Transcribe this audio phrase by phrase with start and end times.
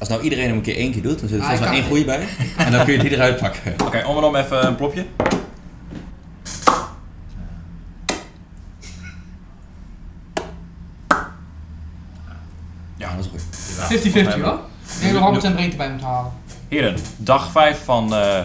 [0.00, 1.72] Als nou iedereen hem een keer één keer doet, dan zit er Ah, vast wel
[1.72, 2.26] ik één goede bij.
[2.56, 3.74] En dan kun je die eruit pakken.
[3.84, 5.06] Oké, om en om even een plopje.
[12.96, 13.42] Ja, dat is goed.
[14.38, 14.60] 50-50 hoor.
[14.94, 16.32] Ik denk dat Robert zijn breedte bij moet halen.
[16.68, 18.40] Heren, dag 5 van eh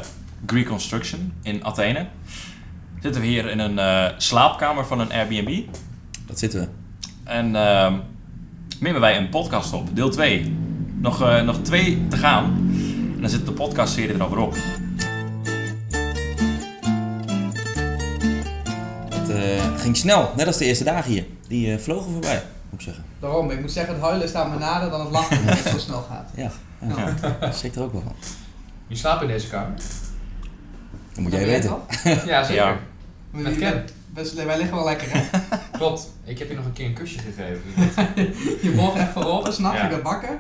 [0.45, 2.05] Greek Construction in Athene.
[3.01, 5.61] Zitten we hier in een eh, slaapkamer van een Airbnb.
[6.25, 6.67] Dat zitten we.
[7.23, 7.93] En ehm
[8.79, 10.55] nemen wij een podcast op, deel 2.
[11.05, 12.43] Nog, eh, nog twee te gaan.
[13.15, 14.55] En dan zit de podcastserie er alweer op.
[19.09, 21.25] Het eh, ging snel, net als de eerste dagen hier.
[21.47, 23.03] Die eh, vlogen voorbij, moet ik zeggen.
[23.19, 25.77] Daarom, ik moet zeggen, het huilen staat me nader dan het lachen omdat het zo
[25.77, 26.29] snel gaat.
[26.35, 26.51] Ja,
[26.95, 27.15] ja.
[27.39, 28.15] dat schrikt er ook wel van.
[28.87, 29.75] Wie slaapt in deze kamer?
[31.13, 31.77] Dat moet Dat jij weten.
[32.31, 32.63] Ja, zeker.
[32.63, 32.77] Ja.
[33.31, 33.85] Met Ken.
[34.45, 35.39] Wij liggen wel lekker hè.
[35.77, 36.11] Klopt.
[36.23, 37.63] Ik heb je nog een keer een kusje gegeven.
[38.69, 39.83] Je boog echt voorop en s'nachts Ja.
[39.83, 40.39] ik werd wakker.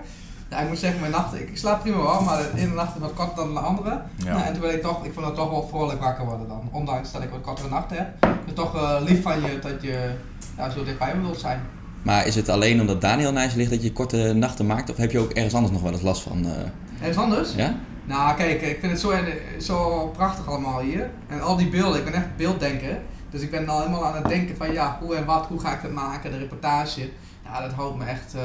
[0.55, 3.01] Ja, ik moet zeggen, mijn nachten, ik, slaap prima wel, maar de ene nacht is
[3.01, 4.01] wat korter dan de andere.
[4.15, 4.33] Ja.
[4.33, 6.69] Nou, en toen ben ik toch, ik vond het toch wel vrolijk wakker worden dan.
[6.71, 8.07] Ondanks dat ik wat kortere nachten heb.
[8.19, 10.09] Het is toch eh, lief van je dat je
[10.57, 11.59] ja, zo dichtbij me wilt zijn.
[12.01, 14.89] Maar is het alleen omdat Daniel naast je ligt dat je korte nachten maakt?
[14.89, 16.45] Of heb je ook ergens anders nog wel eens last van?
[16.45, 16.51] eh,
[17.01, 17.53] En is anders?
[17.55, 17.75] ja?
[18.05, 19.13] Nou kijk, ik vind het zo,
[19.59, 21.09] zo prachtig allemaal hier.
[21.27, 22.97] En al die beelden, ik ben echt beelddenker.
[23.29, 25.73] Dus ik ben al helemaal aan het denken van ja, hoe en wat, hoe ga
[25.73, 27.09] ik dat maken, de reportage.
[27.43, 28.41] Ja, dat houdt me echt eh,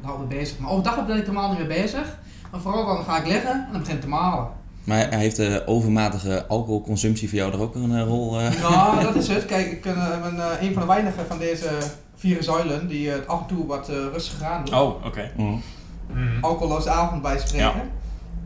[0.00, 0.58] dat houdt me bezig.
[0.58, 2.18] Maar overdag ben ik helemaal niet meer bezig.
[2.50, 4.46] Maar vooral dan ga ik liggen en dan begint het te malen.
[4.84, 8.40] Maar heeft de overmatige alcoholconsumptie voor jou er ook een eh, rol?
[8.40, 8.60] eh?
[8.60, 9.46] Ja, dat is het.
[9.46, 11.68] Kijk, ik ben eh, eh, een van de weinigen van deze
[12.16, 14.74] vier zuilen die het af en toe wat eh, rustig aan doen.
[14.74, 15.30] Oh, oké.
[15.36, 15.62] Mm.
[16.12, 16.44] Mhm.
[16.44, 17.90] alcoholloze avond bij spreken.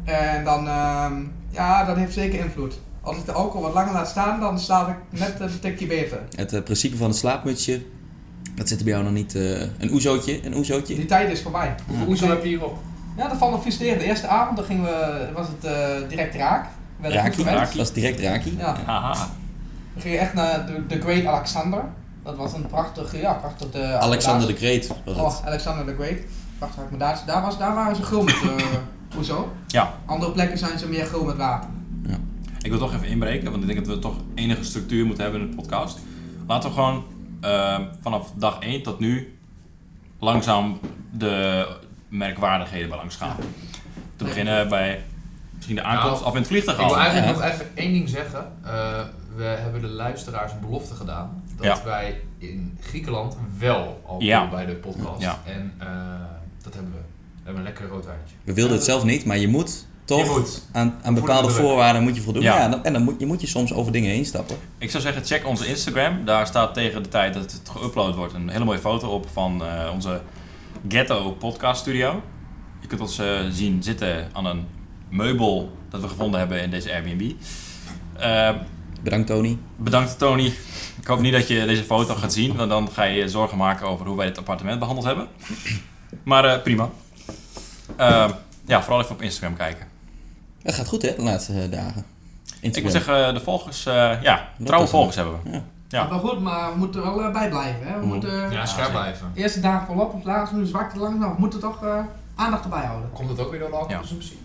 [0.05, 1.13] En dan, ehm,
[1.51, 2.79] ja, dat heeft zeker invloed.
[3.01, 6.19] Als ik de alcohol wat langer laat staan, dan slaap ik net een tikje beter.
[6.37, 7.83] Het eh, principe van het slaapmutsje,
[8.55, 9.35] dat zit er bij jou nog niet.
[9.35, 10.95] eh, een oezootje, een oezootje.
[10.95, 11.75] Die tijd is voorbij.
[11.87, 12.79] Hoeveel oezo heb je hierop?
[13.17, 13.99] Ja, dat valt nog vies tegen.
[13.99, 16.65] De eerste avond dan gingen we, was het eh, direct raak.
[16.97, 17.77] We werden goed Raki, gewend.
[17.77, 18.55] dat is direct raki.
[18.59, 19.29] Ja, Haha.
[19.95, 21.85] we gingen echt naar de, de Great Alexander.
[22.25, 23.79] Dat was een prachtige, ja, prachtige...
[23.79, 25.17] eh, Alexander de Great was het.
[25.17, 26.19] Oh, Alexander the Great.
[26.59, 27.27] Prachtige accommodatie.
[27.27, 28.35] Daar, was, daar waren ze gul met
[29.29, 29.39] uh?
[29.67, 29.95] Ja.
[30.07, 31.69] Andere plekken zijn ze meer gul met water.
[32.63, 35.41] Ik wil toch even inbreken, want ik denk dat we toch enige structuur moeten hebben
[35.43, 35.99] in de podcast.
[36.47, 37.05] Laten we gewoon
[37.43, 39.39] ehm, vanaf dag 1 tot nu
[40.19, 40.81] langzaam
[41.13, 41.67] de
[42.09, 43.37] merkwaardigheden bij langs gaan.
[44.17, 45.05] Te beginnen bij
[45.55, 47.01] misschien de aankomst Nou, of in het vliegtuig Ik wil al.
[47.01, 48.53] eigenlijk nog even één ding zeggen.
[48.65, 49.01] Eh,
[49.37, 51.85] we hebben de luisteraars een belofte gedaan dat Ja.
[51.85, 54.49] wij in Griekenland wel alcohol Ja.
[54.49, 55.21] bij de podcast.
[55.21, 55.39] Ja.
[55.47, 55.89] En eh,
[56.63, 56.99] dat hebben we.
[56.99, 58.35] We hebben een lekker rood wijntje.
[58.45, 59.87] We wilden het zelf niet, maar je moet
[60.17, 60.63] toch Je moet.
[60.73, 62.43] aan, aan bepaalde voorwaarden moet je voldoen.
[62.43, 62.57] Ja.
[62.59, 62.69] Ja.
[62.69, 64.57] dan- en dan moet, je moet je soms over dingen heen stappen.
[64.79, 66.25] Ik zou zeggen, check onze Instagram.
[66.25, 69.65] Daar staat tegen de tijd dat het geüpload wordt een hele mooie foto op van
[69.65, 70.21] eh, onze
[70.89, 72.23] Ghetto Podcast Studio.
[72.81, 74.67] Je kunt ons eh, zien zitten aan een
[75.09, 77.33] meubel dat we gevonden hebben in deze Airbnb.
[78.19, 78.51] Eh,
[79.03, 79.59] Bedankt Tony.
[79.77, 80.53] bedankt Tony.
[81.01, 83.57] Ik hoop niet dat je deze foto gaat zien, want dan ga je je zorgen
[83.59, 85.27] maken over hoe wij dit appartement behandeld hebben.
[86.25, 86.91] Maar eh, prima.
[87.97, 88.31] Eh,
[88.67, 89.87] ja, vooral even op Instagram kijken.
[90.63, 92.05] Het gaat goed hè, de laatste eh, dagen.
[92.61, 92.73] Instagram.
[92.73, 95.51] Ik moet zeggen, de volgers, eh, ja, Dat trouwe volgers hebben we.
[95.51, 95.63] Ja.
[95.89, 96.07] Ja.
[96.09, 97.87] Maar goed, maar we moeten er wel eh, bij blijven.
[97.87, 97.93] Hè?
[97.93, 98.09] We Mhm.
[98.09, 99.31] moeten Ja, scherp blijven.
[99.35, 101.35] de eerste dagen volop, op laatst nu zwakte langzaam.
[101.35, 101.99] We moeten toch eh,
[102.35, 103.11] aandacht erbij houden.
[103.13, 104.39] Komt het ook weer door de alcoholconsumptie?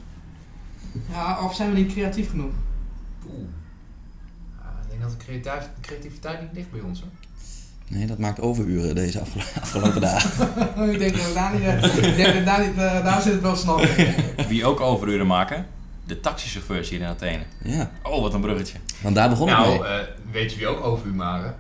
[1.12, 2.52] Ja, of zijn we niet creatief genoeg?
[3.30, 3.38] Oeh.
[4.62, 7.00] Ja, ik denk dat de creativ- creativiteit niet ligt bij ons.
[7.00, 7.10] Hoor.
[7.88, 10.48] Nee, dat maakt overuren deze afgelo- afgelopen dagen.
[10.94, 13.42] ik denk dat daar niet, eh, ik denk dat daar, niet eh, daar zit het
[13.42, 14.14] wel snel in.
[14.48, 15.66] Wie ook overuren maken,
[16.08, 17.44] de taxichauffeurs hier in Athene.
[17.64, 18.78] Ja, Oh, wat een bruggetje.
[19.02, 19.88] want daar begon het Nou, mee.
[19.90, 21.56] eh, weet je wie ook over u maken?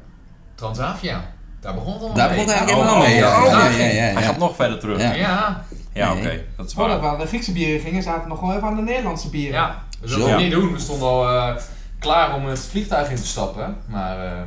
[0.55, 1.33] Transavia.
[1.59, 2.37] Daar begon het al Daar mee.
[2.45, 3.23] begon het eigenlijk Oh, helemaal mee.
[3.23, 3.77] oh, Ja, oh, ja, oh.
[3.77, 5.01] ja, ja, Hij gaat nog verder terug.
[5.15, 5.63] Ja.
[5.93, 7.13] Ja, oké, dat is Voordat we waar.
[7.13, 9.53] aan de Griekse bieren gingen, zaten we nog gewoon even aan de Nederlandse bieren.
[9.53, 9.83] ja.
[10.01, 10.15] We Zo.
[10.15, 10.73] wilden het niet doen.
[10.73, 11.55] We stonden al eh,
[11.99, 13.77] klaar om het vliegtuig in te stappen.
[13.87, 14.41] Maar eh,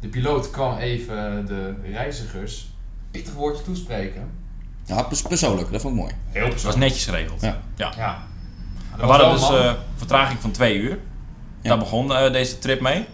[0.00, 4.22] de piloot kwam even de reizigers een pittig woordje toespreken.
[4.84, 6.12] Ja, pers- persoonlijk, dat vond ik mooi.
[6.30, 6.78] Heel Het was persoonlijk.
[6.92, 7.40] netjes geregeld.
[7.40, 7.56] Ja.
[7.76, 8.18] Ja.
[8.96, 10.98] We hadden dus eh vertraging van twee uur.
[11.60, 11.68] Ja.
[11.68, 13.06] Daar begon eh, deze trip mee.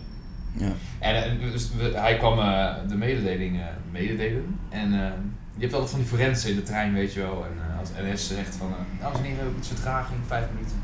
[0.56, 0.66] Ja.
[0.98, 2.36] En eh, dus we- hij kwam
[2.88, 4.58] de mededeling eh, mededelen.
[4.70, 4.98] En eh,
[5.56, 7.44] je hebt altijd van die forensen in de trein, weet je wel.
[7.44, 10.44] En eh, als NS zegt van, eh, dames en heren, we hebben iets vertraging, vijf
[10.54, 10.76] minuten.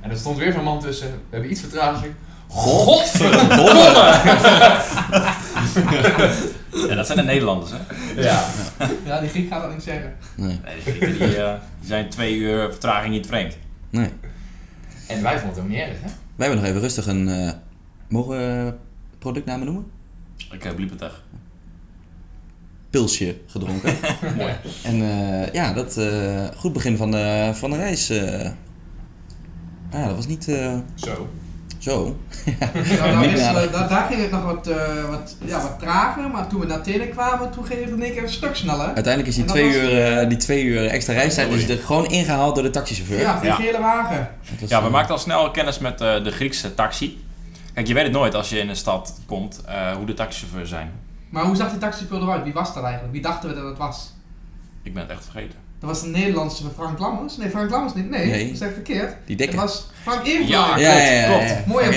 [0.00, 2.14] En er stond weer zo'n man tussen, we hebben iets vertraging.
[2.48, 4.20] Godverdomme!
[6.88, 7.76] Ja, dat zijn de Nederlanders, hè?
[8.22, 8.44] Ja.
[9.04, 10.16] Ja, die Griek gaat dat niet zeggen.
[10.34, 13.56] Nee, Nee, die, Grieken, die, eh, die zijn twee uur vertraging niet vreemd.
[13.92, 14.10] Nee.
[15.08, 16.06] En wij vonden het ook niet erg, hè?
[16.36, 17.28] Wij hebben nog even rustig een...
[17.28, 17.52] eh,
[18.08, 18.74] mogen we
[19.18, 19.86] productnamen noemen?
[20.50, 21.22] Ik heb echt.
[22.90, 23.94] pilsje gedronken.
[24.36, 24.52] Mooi.
[24.84, 28.10] En eh, ja, dat eh, goed begin van de, van de reis.
[28.10, 28.50] eh.
[29.92, 31.28] ja, dat was niet eh, Zo.
[31.82, 32.16] Zo.
[32.44, 32.66] Ja,
[33.12, 36.46] daar, is, eh, daar, daar ging het nog wat, eh, wat, ja, wat trager, maar
[36.48, 38.86] toen we naar Athene kwamen, toen ging het in één keer een stuk sneller.
[38.86, 42.06] Uiteindelijk is die twee, was- uur, eh, die twee uur extra reistijd is er gewoon
[42.06, 43.20] ingehaald door de taxichauffeur.
[43.20, 43.54] Ja, die Ja.
[43.54, 44.28] gele wagen.
[44.60, 47.24] Was, Ja, we maakten al snel kennis met eh, de Griekse taxi.
[47.74, 50.68] Kijk, je weet het nooit als je in een stad komt eh, hoe de taxichauffeurs
[50.70, 50.90] zijn.
[51.30, 52.44] Maar hoe zag die taxichauffeur eruit?
[52.44, 53.12] Wie was dat eigenlijk?
[53.12, 54.12] Wie dachten we dat het was?
[54.82, 55.58] Ik ben het echt vergeten.
[55.82, 57.36] Dat was een Nederlandse Frank Lammers?
[57.36, 58.10] Nee, Frank Lammers niet.
[58.10, 58.44] Nee, Nee.
[58.44, 59.08] dat is echt verkeerd.
[59.26, 59.56] Die Het dikke.
[59.56, 60.58] was Frank Evenblij.
[60.58, 61.66] Ja, ja, ja, ja, klopt.
[61.66, 61.92] Mooie.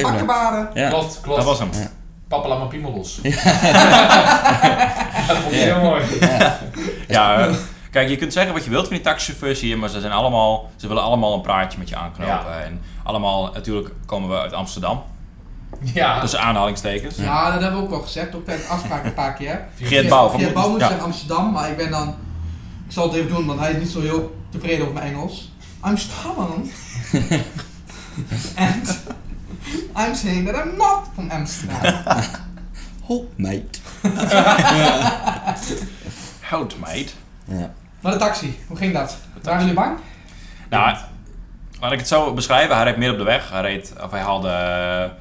[0.73, 0.89] Ja.
[0.89, 1.37] Klopt, klopt.
[1.37, 1.69] Dat was hem.
[1.73, 1.87] Ja.
[2.27, 3.19] Papalama Piemelos.
[3.23, 3.31] Ja.
[5.27, 5.65] dat vond ik Ja.
[5.65, 6.03] heel mooi.
[6.19, 6.59] Ja.
[7.07, 7.53] Ja, eh,
[7.91, 10.69] kijk, je kunt zeggen wat je wilt van die taxichauffeurs hier, maar ze, zijn allemaal,
[10.75, 12.63] ze willen allemaal een praatje met je aanknopen.
[12.63, 15.03] En allemaal, natuurlijk komen we uit Amsterdam,
[15.93, 16.19] Ja.
[16.19, 17.15] tussen aanhalingstekens.
[17.15, 19.65] Ja, dat hebben we ook al gezegd, ook tijdens de afspraak een paar keer.
[19.81, 20.89] Geert Bouw van Geert Bouw moest ja.
[20.91, 22.15] in Amsterdam, maar ik ben dan...
[22.85, 25.51] Ik zal het even doen, want hij is niet zo heel tevreden over mijn Engels.
[25.79, 26.71] Amsterdam.
[28.55, 28.99] And
[29.97, 32.03] I'm saying that I'm not from Amsterdam.
[33.07, 33.81] Ho, meid.
[36.49, 37.15] Hout, meid.
[37.45, 37.73] Ja.
[38.01, 39.17] Maar de taxi, hoe ging dat?
[39.41, 39.97] Waren jullie bang?
[40.69, 40.97] Nou,
[41.79, 42.75] laat ik het zo beschrijven.
[42.75, 43.49] Hij reed midden op de weg.
[43.49, 45.13] Hij, reed, of hij haalde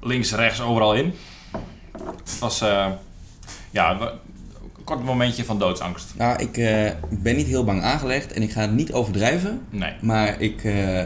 [0.00, 1.14] links, rechts, overal in.
[2.24, 2.86] Het was eh,
[3.70, 3.98] ja,
[4.84, 6.06] kort momentje van doodsangst.
[6.16, 9.60] Nou, ik eh, ben niet heel bang aangelegd en ik ga het niet overdrijven.
[9.70, 9.92] Nee.
[10.00, 11.02] Maar ik eh,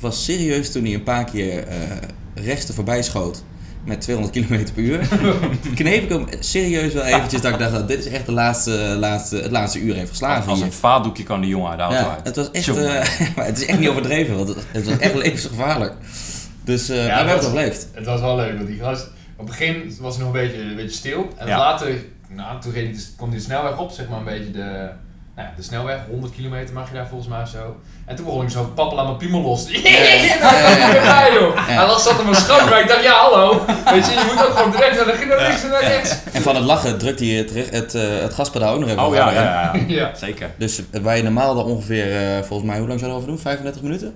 [0.00, 1.76] was serieus toen hij een paar keer eh
[2.34, 3.42] rechts er voorbij schoot
[3.84, 5.08] met 200 km per uur.
[5.74, 8.70] kneep ik hem serieus wel eventjes dat ik dacht, dat dit is echt de laatste,
[8.98, 10.50] laatste, het laatste uur heeft geslagen.
[10.50, 12.24] Als een vaatdoekje kwam die jongen uit de auto ja, uit.
[12.24, 12.84] het was echt, eh,
[13.36, 15.94] maar het is echt niet overdreven, want het, het was echt levensgevaarlijk.
[16.64, 17.88] Dus eh maar we dat hebben het overleefd.
[17.92, 19.10] Het was wel leuk, want die gast...
[19.36, 21.28] Op het begin was hij nog een beetje, een beetje stil.
[21.36, 21.58] En Ja.
[21.58, 24.50] later, nou, toen reed hij de, kwam hij de snelweg op, zeg maar een beetje
[24.50, 24.88] de...
[25.36, 27.76] Nou ja, de snelweg, 100 kilometer mag je daar volgens mij zo.
[28.06, 29.68] En toen begon ik zo pappelen aan mijn piemel los.
[29.70, 29.80] Ja,
[31.02, 31.66] ja, joh.
[31.66, 33.64] Hij was zat op mijn schouder, maar ik dacht, ja hallo.
[33.84, 36.16] Weet je, je moet ook gewoon direct naar de naar links en naar rechts.
[36.32, 39.02] En van het lachen drukte hij het, re- het, eh, het gaspedaal ook nog even
[39.06, 40.14] Oh ja, ja, ja, Ja.
[40.14, 40.50] zeker.
[40.58, 43.42] Dus waar je normaal dan ongeveer, eh, volgens mij, hoe lang zou je erover doen?
[43.42, 44.14] 35 minuten?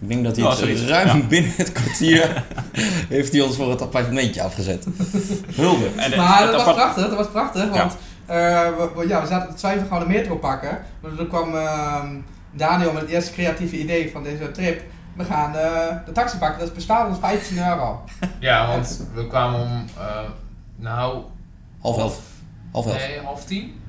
[0.00, 1.26] Ik denk dat hij Ja, het zoiets, ruim ja.
[1.26, 2.44] binnen het kwartier
[3.08, 4.86] heeft hij ons voor het appartementje afgezet.
[5.54, 5.86] Hulde.
[5.96, 7.96] En de- Maar het dat was prachtig, dat was prachtig, want
[8.26, 8.36] eh,
[8.76, 10.78] we, we- ja, we zaten te twijfelen, we de metro pakken.
[11.00, 12.06] Maar toen kwam ehm,
[12.52, 14.82] Daniel met het eerste creatieve idee van deze trip.
[15.16, 18.00] We gaan eh, de taxi pakken, dat is bestaat als 15 euro.
[18.38, 20.04] Ja, want we kwamen om, eh,
[20.76, 21.22] nou,
[21.80, 22.20] Half elf.
[22.72, 22.96] Half elf.
[22.96, 23.80] nee, half tien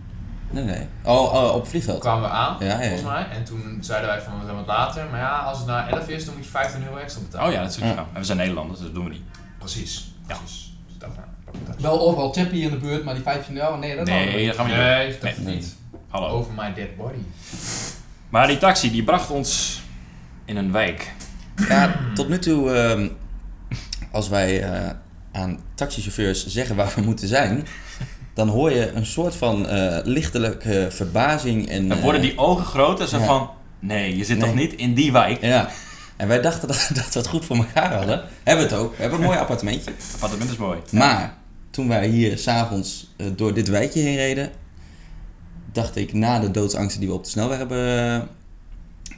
[0.49, 0.87] Nee, nee.
[1.03, 1.99] Oh, oh op het vliegveld.
[1.99, 3.27] kwamen we aan, Ja, volgens mij.
[3.31, 5.05] En toen zeiden wij van, we zijn wat later.
[5.11, 7.47] Maar ja, als het na 11 is, dan moet je 15 euro extra betalen.
[7.47, 7.85] Oh ja, dat is goed.
[7.85, 7.97] Ja.
[8.13, 9.21] En we zijn Nederlanders, dus dat doen we niet.
[9.59, 10.11] Precies.
[10.27, 10.35] Ja.
[10.35, 10.73] Precies.
[10.87, 11.09] Dus dat.
[11.79, 14.55] Wel overal tippen hier in de buurt, maar die 15 euro, nee, dat Nee, dat
[14.55, 14.87] gaan we niet doen.
[14.89, 15.55] Nee, dat Nee.
[15.55, 15.75] niet.
[16.09, 16.27] Hallo.
[16.27, 17.17] Over my dead body.
[18.29, 19.81] Maar die taxi die bracht ons
[20.45, 21.13] in een wijk.
[21.69, 23.07] Ja, tot nu toe, ehm,
[24.11, 24.89] als wij eh,
[25.31, 27.67] aan taxichauffeurs zeggen waar we moeten zijn,
[28.37, 31.69] dan hoor je een soort van eh, lichtelijke verbazing.
[31.69, 33.25] En, Dan worden eh, die ogen groter, zo ja.
[33.25, 33.49] van...
[33.79, 34.47] Nee, je zit Nee.
[34.47, 35.41] toch niet in die wijk?
[35.41, 35.69] Ja.
[36.17, 38.23] En wij dachten dat, dat we het goed voor elkaar hadden.
[38.43, 38.95] Hebben we het ook.
[38.95, 39.91] We hebben een mooi appartementje.
[39.91, 40.79] Het appartement is mooi.
[40.91, 41.37] Maar
[41.69, 44.51] toen wij hier s'avonds uh, door dit wijkje heen reden,
[45.71, 48.27] dacht ik na de doodsangsten die we op de snelweg hebben,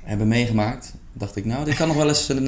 [0.03, 2.47] hebben meegemaakt, dacht ik nou, dit kan nog wel eens een...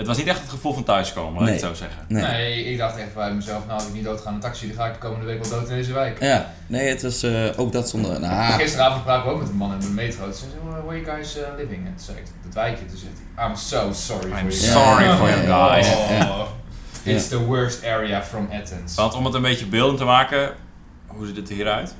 [0.00, 2.04] eh, Het was niet echt het gevoel van thuiskomen, laat ik het zo zeggen.
[2.08, 2.22] nee.
[2.22, 2.64] Nee.
[2.64, 4.86] ik dacht echt bij mezelf, nou als ik niet dood ga een taxi, dan ga
[4.86, 6.20] ik de komende week wel dood in deze wijk.
[6.20, 8.20] Ja, nee, het was eh, ook dat zonder...
[8.20, 10.24] Nou, Gisteravond spraken we ook met een man in de metro.
[10.24, 11.86] Toen zei ze, "Where where you guys uh, living?
[11.86, 12.86] En toen zei ik, dat wijkje.
[12.86, 14.52] Toen zegt hij, I'm so sorry I'm for you.
[14.52, 15.40] sorry for you
[15.72, 15.88] guys.
[15.88, 16.40] Oh,
[17.04, 18.94] It's the worst area from Athens.
[18.94, 20.50] Want om het een beetje beeldend te maken,
[21.06, 21.94] hoe ziet het er hieruit?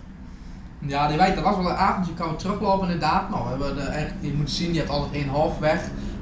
[0.87, 3.31] Ja, die wijk, dat was wel een avondje, je kan teruglopen inderdaad.
[3.31, 5.81] Nou, we hebben de, eigenlijk, je moet zien, je hebt altijd één halfweg.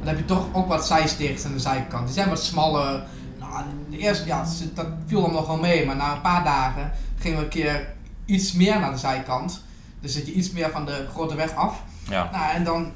[0.09, 2.05] Dan heb je toch ook wat zijsteegjes aan de zijkant.
[2.07, 3.03] Die zijn wat smaller.
[3.39, 5.87] Nou, de eerste, ja, dat viel dan nog wel mee.
[5.87, 7.89] Maar na een paar dagen gingen we een keer
[8.25, 9.63] iets meer naar de zijkant.
[10.01, 11.83] Dus zit je iets meer van de grote weg af.
[12.09, 12.29] Ja.
[12.33, 12.91] Nou, en dan,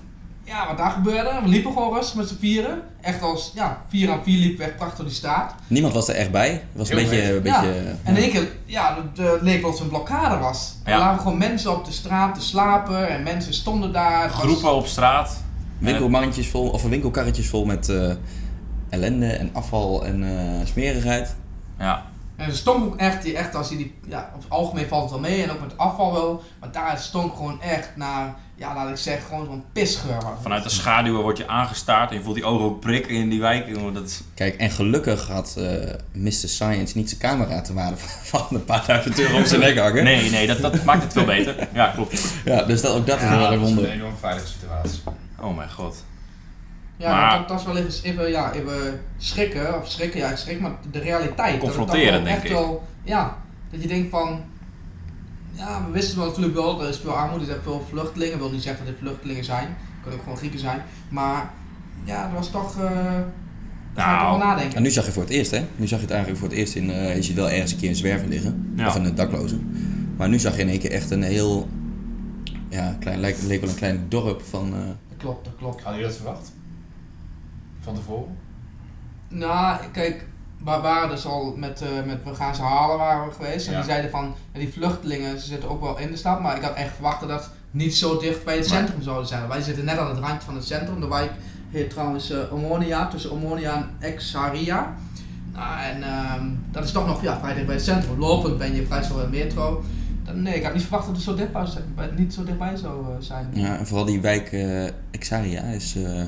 [0.45, 2.83] ja, wat daar gebeurde, we liepen gewoon rustig met z'n vieren.
[3.01, 5.55] Echt als, ja, vier aan vier liepen we echt prachtig door die straat.
[5.67, 6.51] niemand was er echt bij.
[6.51, 7.29] Het was een Heel beetje...
[7.37, 7.61] Een Ja.
[7.61, 10.75] beetje En in één keer, ja, het eh, leek wel of het een blokkade was.
[10.85, 10.93] Ja.
[10.93, 14.29] Er lagen gewoon mensen op de straat te slapen en mensen stonden daar.
[14.31, 15.42] Was- Groepen op straat.
[15.85, 18.13] Winkelmandjes vol, of winkelkarretjes vol met eh,
[18.91, 21.35] ellende en afval en eh, smerigheid.
[21.79, 22.03] Ja.
[22.37, 25.03] En het stonk ook echt, die- echt als je die, ja, op het algemeen valt
[25.03, 26.43] het wel mee en ook met afval wel.
[26.61, 30.17] Maar daar stonk gewoon echt naar, ja, laat ik zeggen, gewoon zo'n pisgeur.
[30.41, 33.41] Vanuit de schaduwen word je aangestaard en je voelt die ogen ook prikken in die
[33.41, 33.69] wijk.
[33.77, 34.21] jongen, Dat is...
[34.35, 36.31] Kijk, en gelukkig had eh Mr.
[36.33, 40.05] Science niet zijn camera te waarde van een paar duizend euro om zijn nek hangen.
[40.05, 41.69] Nee, nee, dat, dat maakt het veel beter.
[41.75, 42.33] Ja, klopt.
[42.45, 43.85] Ja, dus dat, ook dat is wel dat een is wonder.
[43.85, 45.01] een enorm veilige situatie.
[45.43, 46.05] Oh mijn god.
[46.97, 50.61] Ja, Maar- dat, dat is wel even, even, ja, even schrikken, of schrikken, ja, schrik,
[50.61, 51.37] maar de realiteit.
[51.37, 52.51] dat het Confronteren, wel denk echt ik.
[52.53, 53.37] Wel, ja,
[53.71, 54.41] dat je denkt van,
[55.53, 58.41] ja, we wisten wel natuurlijk wel, er is veel armoede, er zijn veel vluchtelingen, ik
[58.41, 61.51] wil niet zeggen dat dit vluchtelingen zijn, het kunnen ook gewoon Grieken zijn, maar
[62.05, 62.91] ja, er was toch, eh
[63.95, 64.77] daar ga ik Nou, nadenken.
[64.77, 65.65] En nu zag je voor het eerst, hè?
[65.77, 66.91] Nu zag je het eigenlijk voor het eerst in.
[66.91, 68.73] eh, je ziet wel ergens een keer een zwerver liggen.
[68.77, 68.87] Ja.
[68.87, 69.59] Of een dakloze.
[70.17, 71.69] Maar nu zag je in één keer echt een heel.
[72.69, 74.73] Ja, klein, lijkt, leek wel een klein dorp van.
[74.75, 75.83] eh, Dat klopt, dat klopt.
[75.83, 76.53] Hadden jullie dat verwacht?
[77.81, 78.37] Van tevoren?
[79.29, 80.27] Nou, kijk,
[80.59, 83.67] we waren dus al met, eh, met We gaan ze halen waren we geweest.
[83.67, 83.79] En Ja.
[83.79, 86.41] die zeiden van, die vluchtelingen ze zitten ook wel in de stad.
[86.41, 89.49] Maar ik had echt verwacht dat niet zo dicht bij het centrum zouden zijn.
[89.49, 91.01] Wij zitten net aan het randje van het centrum.
[91.01, 91.31] De wijk
[91.71, 94.95] heet trouwens eh Omonia, tussen Omonia en Exaria.
[95.53, 98.19] Nou, en ehm, dat is toch nog ja, vrij dicht bij het centrum.
[98.19, 99.85] Lopend ben je vrij snel de metro.
[100.25, 103.05] Dan, nee, ik had niet verwacht dat het zo dichtbij, bij- niet zo dichtbij zou
[103.05, 103.49] eh, zijn.
[103.53, 106.23] ja, en vooral die wijk eh Exaria is eh,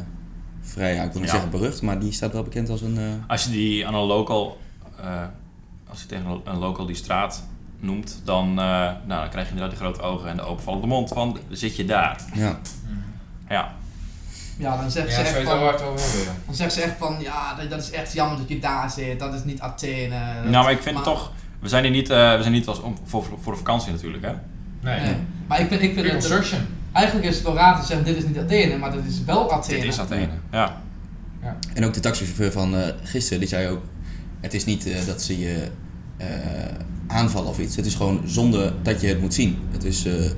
[0.61, 1.37] vrij, ja, ik wil niet Ja.
[1.37, 2.99] zeggen berucht, maar die staat wel bekend als een.
[2.99, 4.59] eh, Als je die aan een local,
[5.01, 5.23] eh,
[5.89, 7.45] als je tegen een- local die straat
[7.81, 11.09] noemt, dan, eh, nou, dan krijg je inderdaad die grote ogen en de openvallende mond
[11.09, 12.21] van, zit je daar?
[12.35, 12.59] ja.
[13.49, 13.73] Ja,
[14.59, 16.27] Ja, dan zegt ze echt van, hard over weer.
[16.47, 19.19] dan zegt ze echt van, ja, dat, dat is echt jammer dat je daar zit.
[19.19, 20.19] Dat is niet Athene.
[20.51, 21.33] Nou, maar ik vind toch,
[21.65, 24.25] we zijn hier niet, eh, we zijn niet als om, voor, voor de vakantie natuurlijk,
[24.25, 24.33] hè?
[24.81, 25.01] Nee.
[25.01, 25.15] Nee.
[25.47, 26.61] Maar ik vind, ik vind Reconstruction.
[26.93, 29.53] eigenlijk is het wel raar te zeggen, dit is niet Athene, maar dit is wel
[29.53, 29.81] Athene.
[29.81, 30.83] Dit is Athene, ja.
[31.75, 33.83] En ook de taxichauffeur van eh, gisteren, die zei ook:
[34.41, 35.69] Het is niet eh, dat ze je
[36.17, 36.27] eh,
[37.07, 37.77] aanvallen of iets.
[37.77, 39.59] Het is gewoon zonder dat je het moet zien.
[39.71, 40.31] Het is, eh,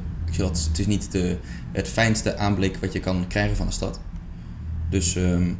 [0.45, 1.37] altijd, het is niet de,
[1.73, 4.01] het fijnste aanblik wat je kan krijgen van de stad.
[4.91, 5.53] Dus, ehm,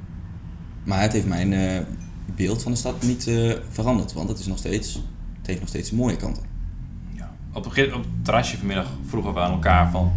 [0.85, 1.81] maar het heeft mijn eh,
[2.37, 4.13] beeld van de stad niet eh, veranderd.
[4.13, 5.03] Want het, is nog steeds,
[5.47, 6.43] het heeft nog steeds mooie kanten.
[7.15, 7.33] ja.
[7.53, 10.13] Op, het op het terrasje vanmiddag vroegen we aan elkaar van,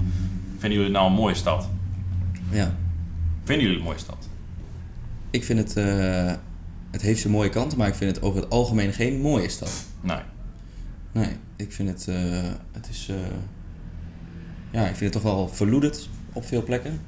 [0.52, 1.70] vinden jullie het nou een mooie stad?
[2.50, 2.76] Ja.
[3.44, 4.28] Vinden jullie het een mooie stad?
[5.30, 6.34] Ik vind het, eh,
[6.92, 9.86] het heeft zijn mooie kanten, maar ik vind het over het algemeen geen mooie stad.
[10.02, 10.20] Nee.
[11.12, 12.16] Nee, ik vind het, eh,
[12.72, 13.16] het is, eh,
[14.72, 17.02] ja, ik vind het toch wel verloederd op veel plekken.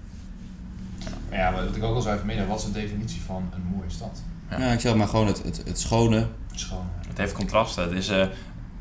[1.29, 3.89] Maar ja, wat ik ook al zei vanmiddag, wat is de definitie van een mooie
[3.89, 4.21] stad?
[4.49, 4.59] Ja.
[4.59, 6.27] Ja, ik zeg maar gewoon het, het, het schone.
[6.51, 6.85] Schoon.
[7.11, 7.83] Het heeft contrasten.
[7.83, 8.25] Het is, eh,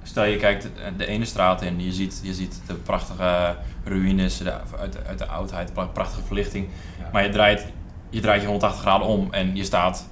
[0.02, 4.38] stel je kijkt de, de ene straat in, je ziet, je ziet de prachtige ruïnes
[4.38, 6.68] de, uit, de- uit de oudheid, prachtige verlichting.
[6.98, 7.08] Ja.
[7.12, 7.66] Maar je draait,
[8.10, 10.06] je draait je 180 graden om en je staat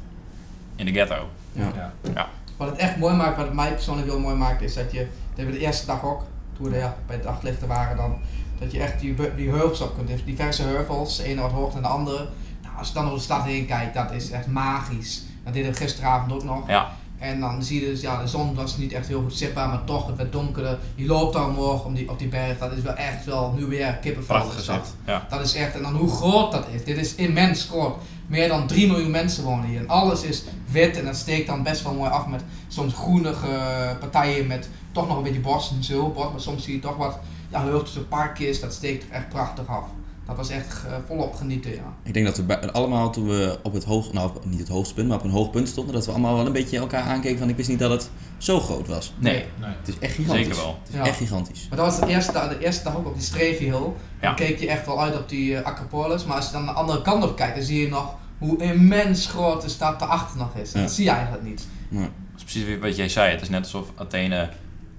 [0.76, 1.28] in de ghetto.
[1.52, 1.92] Ja.
[2.14, 2.28] Ja.
[2.56, 4.98] Wat het echt mooi maakt, wat het mij persoonlijk heel mooi maakt, is dat je,
[4.98, 6.22] dat hebben we de eerste dag ook,
[6.56, 8.18] toen we ja, bij het daglichten waren dan,
[8.58, 11.82] dat je echt die, die heuvels op kunt, diverse heuvels, de ene wat hoger dan
[11.82, 12.28] de andere.
[12.62, 15.22] Nou, als je dan door de stad heen kijkt, dat is echt magisch.
[15.44, 16.68] Dat deden we gisteravond ook nog.
[16.68, 19.68] Ja, En dan zie je dus, ja, de zon was niet echt heel goed zichtbaar,
[19.68, 20.78] maar toch, het werd donkerder.
[20.94, 23.64] Je loopt dan omhoog om die, op die berg, dat is wel echt wel nu
[23.64, 24.40] weer kippenvel.
[24.40, 24.94] gezicht.
[25.06, 25.26] Ja.
[25.30, 26.84] Dat is echt, en dan hoe groot dat is.
[26.84, 27.96] Dit is immens groot.
[28.26, 29.80] Meer dan 3 miljoen mensen wonen hier.
[29.80, 33.96] En alles is wit en dat steekt dan best wel mooi af met soms groenige
[34.00, 36.96] partijen met toch nog een beetje bos, niet zo heel maar soms zie je toch
[36.96, 37.18] wat
[37.50, 39.84] ja, heuveltjes, parkjes, dat steekt er echt prachtig af.
[40.28, 41.94] Dat was echt eh, volop genieten, ja.
[42.02, 44.94] Ik denk dat we bij, allemaal toen we op het hoog, nou niet het hoogste
[44.94, 47.38] punt, maar op een hoog punt stonden, dat we allemaal wel een beetje elkaar aankeken
[47.38, 49.12] van ik wist niet dat het zo groot was.
[49.18, 49.70] Nee, Nee.
[49.78, 50.44] Het is echt gigantisch.
[50.46, 50.78] zeker wel.
[50.80, 51.04] Het is Ja.
[51.06, 51.66] echt gigantisch.
[51.68, 53.80] Maar dat was de eerste, dag- de eerste dag ook op die Strevie Hill.
[53.80, 54.32] Dan Ja.
[54.34, 56.24] keek je echt wel uit op die eh, Acropolis.
[56.24, 59.26] Maar als je dan de andere kant op kijkt, dan zie je nog hoe immens
[59.26, 60.72] groot de stad erachter nog is.
[60.72, 60.80] Ja.
[60.80, 61.66] Dat zie je eigenlijk niet.
[61.88, 62.00] Ja.
[62.00, 63.30] Dat is precies wat jij zei.
[63.30, 64.48] Het is net alsof Athene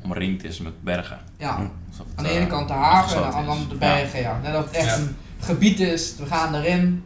[0.03, 1.19] omringd is met bergen.
[1.37, 1.71] Ja.
[2.15, 4.39] Aan de ene kant de haven en aan de andere de bergen, ja.
[4.43, 4.95] Net of het echt Ja.
[4.95, 7.03] een gebied is, we gaan erin.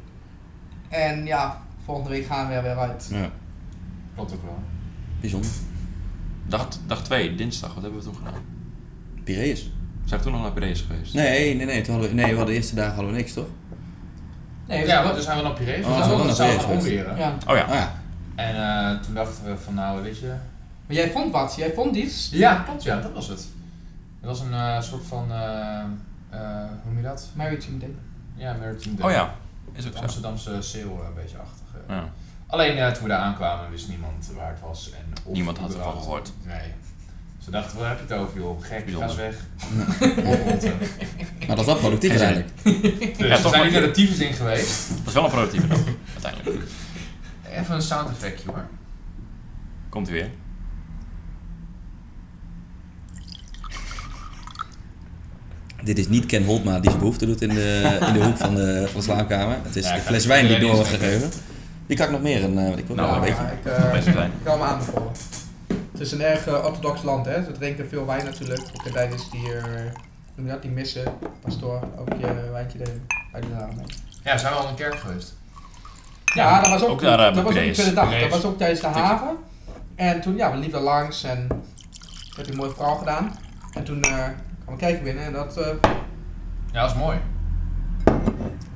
[0.89, 3.07] En ja, volgende week gaan we er weer uit.
[3.11, 3.29] Ja,
[4.15, 4.57] Klopt ook wel.
[5.21, 5.49] bijzonder.
[6.47, 8.41] Dag, dag 2, dinsdag, wat hebben we toen gedaan?
[9.23, 9.71] Piraeus.
[10.05, 11.13] Zijn we toen nog naar Piraeus geweest?
[11.13, 13.33] Nee, nee, nee, toen hadden we, nee, we hadden de eerste dagen hadden we niks,
[13.33, 13.47] toch?
[14.67, 15.85] Nee, we Ja, toen zijn we naar Piraeus.
[15.85, 17.17] Oh, we we zijn omweren.
[17.17, 17.33] ja.
[17.47, 17.61] Oh ja.
[17.63, 17.93] Ah ja.
[18.35, 20.33] En eh, toen dachten we van nou, weet je...
[20.87, 22.29] Maar jij vond wat, jij vond iets.
[22.31, 23.47] Ja, klopt ja, dat was het.
[24.23, 25.79] Het was een eh, soort van, eh,
[26.29, 27.29] eh, hoe noem je dat?
[27.33, 27.95] Maritime Day.
[28.35, 29.05] Ja, Maritime Day.
[29.05, 29.35] Oh ja,
[29.73, 29.99] is ook zo.
[29.99, 31.63] Amsterdamse sale een beetje achtig.
[31.87, 32.09] Ja.
[32.47, 34.91] Alleen eh, toen we daar aankwamen wist niemand waar het was.
[34.91, 36.31] En of Niemand had ervan gehoord.
[36.45, 36.73] Nee.
[37.39, 38.61] Ze dachten, waar heb je het over joh?
[38.63, 39.35] Gek, ga eens weg.
[41.47, 42.49] Maar dat is wel productief uiteindelijk.
[42.63, 44.89] Dus Ja, we toch zijn niet naar de tyfus in geweest.
[44.97, 45.79] Dat is wel een productieve dag,
[46.13, 46.67] uiteindelijk.
[47.49, 48.65] Even een sound effectje hoor.
[49.89, 50.29] Komt u weer.
[55.83, 58.55] Dit is niet Ken Holtma die zijn behoefte doet in de, in de hoek van
[58.55, 59.57] de, van de slaapkamer.
[59.63, 61.31] Het is Ja, de fles wijn die door wordt gegeven.
[61.85, 62.43] Wie kan ik nog meer?
[62.43, 63.71] Een, eh, wat ik wil Nou, wel een beetje.
[63.71, 64.31] Ja, ik, Best zijn.
[64.31, 65.11] ik kan me aanbevolen.
[65.91, 67.43] Het is een erg eh, orthodox land, hè.
[67.43, 68.61] Ze drinken veel wijn natuurlijk.
[68.61, 69.41] Ook tijdens die,
[70.35, 71.03] noem je dat, die missen,
[71.41, 73.01] pastoor, ook je wijntje erin.
[73.31, 73.69] uit de naam.
[74.23, 75.33] Ja, zijn we al in de kerk geweest?
[76.35, 78.19] Ja, dat was ook, ook daar, dat was ook de tweede dag.
[78.19, 79.29] Dat was ook tijdens de haven.
[79.95, 81.47] En toen, ja, we liepen er langs en
[82.29, 83.37] ik heb een mooie vrouw gedaan.
[83.73, 84.27] En toen eh
[84.77, 85.67] kwam kijken binnen en dat, eh,
[86.71, 87.17] Ja, dat is mooi.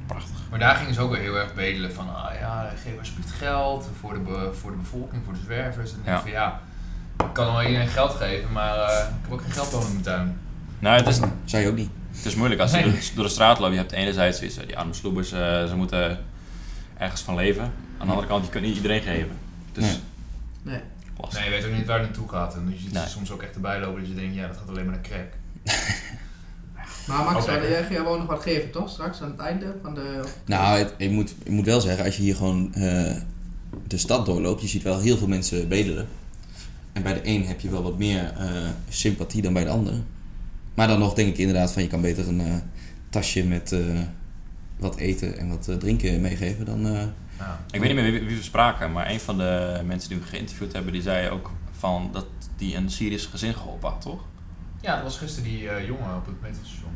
[0.08, 0.36] Prachtig.
[0.50, 3.90] Maar daar gingen ze ook weer heel erg bedelen van, ah ja, geef alsjeblieft geld
[4.00, 5.92] voor de, be- voor de bevolking, voor de zwervers.
[5.92, 6.12] En ik Ja.
[6.12, 6.60] denk van ja,
[7.20, 10.02] ik kan wel iedereen geld geven, maar eh, ik heb ook geen geld in mijn
[10.02, 10.40] tuin.
[10.80, 11.90] Nou, het is, Zou je ook niet.
[12.12, 12.86] het is moeilijk als je Nee.
[12.92, 13.72] door, door de straat loopt.
[13.74, 16.20] Je hebt enerzijds zoiets, eh, die arme sloebers, ze moeten
[16.98, 17.64] ergens van leven.
[17.98, 19.38] Aan de andere kant, je kunt niet iedereen geven.
[19.72, 19.84] Dus
[20.62, 20.80] Nee.
[21.32, 21.44] nee.
[21.44, 22.56] je weet ook niet waar het naartoe gaat.
[22.56, 23.08] En je ziet Nee.
[23.08, 25.34] soms ook echt erbij lopen dat je denkt, ja, dat gaat alleen maar naar crack.
[27.08, 27.70] Maar Max, lekker.
[27.70, 28.90] jij gewoon nog wat geven, toch?
[28.90, 30.24] Straks aan het einde van de...
[30.46, 33.16] Nou, het, ik, moet, ik moet wel zeggen, als je hier gewoon eh,
[33.88, 36.08] de stad doorloopt, je ziet wel heel veel mensen bedelen.
[36.94, 38.48] En bij de een heb je wel wat meer eh,
[38.90, 39.94] sympathie dan bij de ander.
[40.74, 42.54] Maar dan nog denk ik inderdaad van je kan beter een eh,
[43.10, 43.80] tasje met eh,
[44.80, 46.86] wat eten en wat drinken meegeven dan...
[46.86, 47.02] eh,
[47.38, 47.60] Ja.
[47.72, 50.26] Ik weet niet meer wie, wie we spraken, maar een van de mensen die we
[50.26, 52.26] geïnterviewd hebben, die zei ook van dat
[52.58, 54.22] die een Syrisch gezin geholpen had, toch?
[54.82, 56.92] Ja, dat was gisteren die eh, jongen op het metrostation.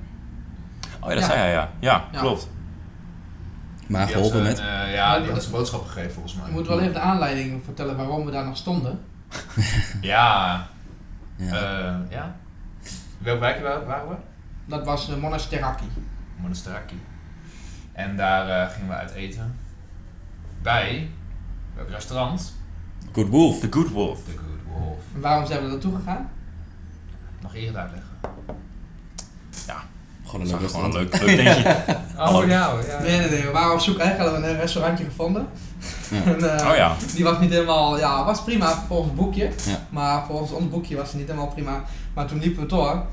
[1.00, 1.29] Oh ja, dat Ja.
[1.29, 1.69] zei hij ja.
[1.79, 2.19] Ja, Ja.
[2.19, 2.50] klopt.
[3.88, 4.59] maar Die geholpen met...
[4.59, 6.45] eh, ja, die had zijn boodschap gegeven volgens mij.
[6.45, 9.00] Je moet wel even de aanleiding vertellen waarom we daar nog stonden.
[10.01, 10.67] Ja,
[11.35, 11.53] Ja.
[11.55, 12.35] eh, ja.
[13.17, 14.15] Welk wijkje wa- waren we?
[14.65, 15.83] Dat was uh, Monasteraki.
[16.38, 17.01] Monasteraki.
[17.93, 19.55] En daar eh, gingen we uit eten.
[20.61, 21.09] Bij
[21.75, 22.53] welk restaurant?
[23.13, 23.59] Good Wolf.
[23.59, 24.23] The Good Wolf.
[24.23, 25.00] The Good Wolf.
[25.15, 26.29] En waarom zijn we naartoe gegaan?
[27.41, 28.12] Nog eerder uitleggen.
[30.31, 31.75] Gewoon een leuk gewoon een leuk, leuk dingetje.
[32.17, 33.01] Oh ja, ja.
[33.01, 33.41] Nee, nee, nee.
[33.41, 33.98] We waren op zoek.
[33.98, 35.48] Eigenlijk hadden we een restaurantje gevonden.
[36.10, 36.24] Ja.
[36.31, 36.95] En, eh, Oh ja.
[37.15, 39.50] Die was niet helemaal, ja, was prima volgens het boekje.
[39.65, 39.88] Ja.
[39.89, 41.83] Maar volgens ons boekje was het niet helemaal prima.
[42.13, 43.05] Maar toen liepen we door.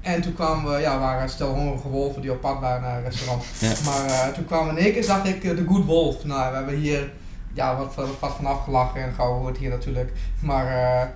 [0.00, 2.96] En toen kwamen we, ja, we waren stel hongerige wolven die op pad waren naar
[2.96, 3.44] een restaurant.
[3.58, 3.72] Ja.
[3.84, 6.24] Maar eh, toen kwamen we in één keer, zag ik eh, de Good Wolf.
[6.24, 7.12] Nou, we hebben hier,
[7.52, 10.12] ja, wat, wat, wat van afgelachen en gauw hoort hier natuurlijk.
[10.40, 11.08] Maar eh,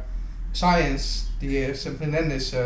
[0.56, 2.60] Science, die is, zijn vriendin is eh,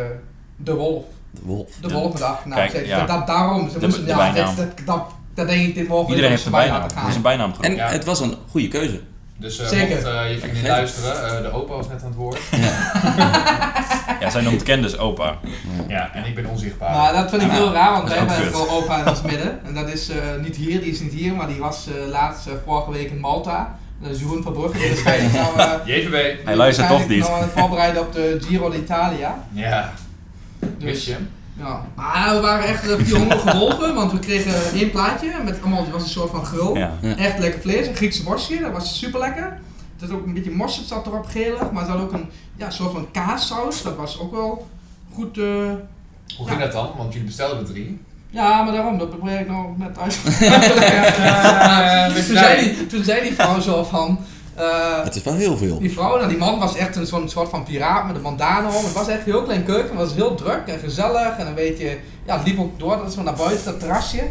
[0.57, 1.05] de Wolf.
[1.31, 1.68] De Wolf.
[1.81, 1.94] De Ja.
[1.94, 2.42] Wolf.
[2.55, 2.98] Kijk, Ze- ja.
[2.98, 5.03] dat, dat, daarom, ze De- moesten, de ja, dat, dat, dat,
[5.35, 6.83] dat denk ik, dit mogen we Iedereen heeft een bijnaam.
[6.83, 7.79] Het is een bijnaam geworden.
[7.79, 7.92] En Ja.
[7.92, 9.00] het was een goede keuze.
[9.37, 9.94] Dus eh Zeker.
[9.96, 12.38] mocht eh, je vriendin luisteren, eh, de opa was net aan het woord.
[14.20, 15.38] Ja, zij noemt Ken dus opa.
[15.88, 16.96] Ja, en ik ben onzichtbaar.
[16.96, 19.61] Maar dat vind ik Ja, heel raar, want wij hebben wel opa in ons midden.
[19.66, 22.48] En dat is eh, niet hier, die is niet hier, maar die was eh, laatst
[22.66, 23.79] vorige week in Malta.
[24.02, 26.44] Dat is Jeroen van Brugge, die waarschijnlijk nou, eh, JVB.
[26.44, 27.18] Hij luistert toch niet.
[27.20, 29.44] nou aan het voorbereiden op de Giro d'Italia.
[29.52, 29.92] Ja,
[30.58, 31.16] Dus, wist je?
[31.58, 31.84] ja.
[31.96, 35.82] Maar we waren echt uh, vier hongerige wolven, want we kregen één plaatje met allemaal,
[35.82, 36.78] het was een soort van grill.
[36.78, 36.92] Ja.
[37.16, 39.42] Echt lekker vlees, een Griekse worstje, dat was super lekker.
[40.00, 42.70] Er zat ook een beetje mosterd zat erop gelig, maar er zat ook een ja,
[42.70, 44.68] soort van kaassaus, dat was ook wel
[45.14, 45.38] goed.
[45.38, 45.44] eh,
[46.36, 46.90] Hoe ging dat dan?
[46.96, 48.00] Want jullie bestelden er drie.
[48.30, 50.20] Ja, maar daarom, dat probeer ik nou net uit.
[50.24, 54.18] Eh, toen, met zei die, toen zei die vrouw zo van.
[54.56, 55.78] eh, Het is wel heel veel.
[55.78, 58.68] die vrouw, nou die man was echt een zo'n soort van piraat met een bandana
[58.68, 58.84] om.
[58.84, 61.36] Het was echt een heel klein keuken, het was heel druk en gezellig.
[61.38, 64.22] En een beetje, ja, het liep ook door, dat is zo naar buiten, dat terrasje.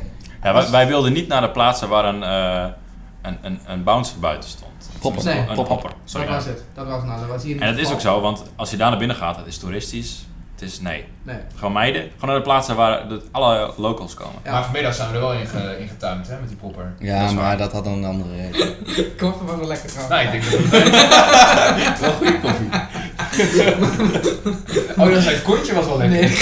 [0.43, 2.65] Ja, wij, wij wilden niet naar de plaatsen waar een, eh
[3.21, 4.89] een, een, een bouncer buiten stond.
[4.99, 5.23] Popper.
[5.23, 5.37] Nee.
[5.37, 5.65] Een Popper.
[5.65, 5.91] popper.
[6.03, 6.25] Sorry.
[6.27, 8.43] dat was het, dat was nou, dat was hier En het is ook zo, want
[8.55, 10.25] als je daar naar binnen gaat, het is toeristisch.
[10.59, 11.35] Het is, nee, Nee.
[11.55, 12.01] gewoon meiden.
[12.01, 14.35] Gewoon naar de plaatsen waar de, alle locals komen.
[14.43, 14.51] Ja.
[14.51, 16.93] Maar vanmiddag zijn we er wel in, ge, in getuimd, hè, met die popper.
[16.99, 17.57] Ja, Dat maar waar.
[17.57, 18.75] dat had dan een andere reden.
[19.17, 20.23] Koffie was wel lekker trouwens.
[20.23, 22.69] Nou, ik denk dat het Wel goede koffie.
[24.97, 26.19] Oh, dat zijn kontje was wel lekker.
[26.19, 26.37] Nee,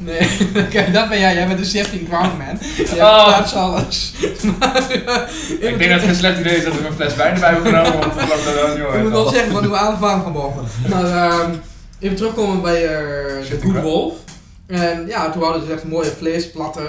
[0.00, 0.28] Nee,
[0.70, 1.34] kijk, dat ben jij.
[1.34, 2.58] Jij bent de chef in Groundman.
[2.76, 3.62] Je hebt Oh.
[3.62, 4.12] alles.
[4.58, 7.34] Maar, eh, Ik denk dat het geen slecht idee is dat we een fles wijn
[7.34, 10.22] erbij hebben genomen, want dat loopt er dan Ik moet wel zeggen, van hoe aanvang
[10.22, 10.64] van boven.
[10.88, 11.50] Maar ehm,
[11.98, 13.82] even terugkomen bij eh, de Good?
[13.82, 14.14] Wolf.
[14.66, 16.86] En ja, toen hadden ze echt mooie vleesplatten.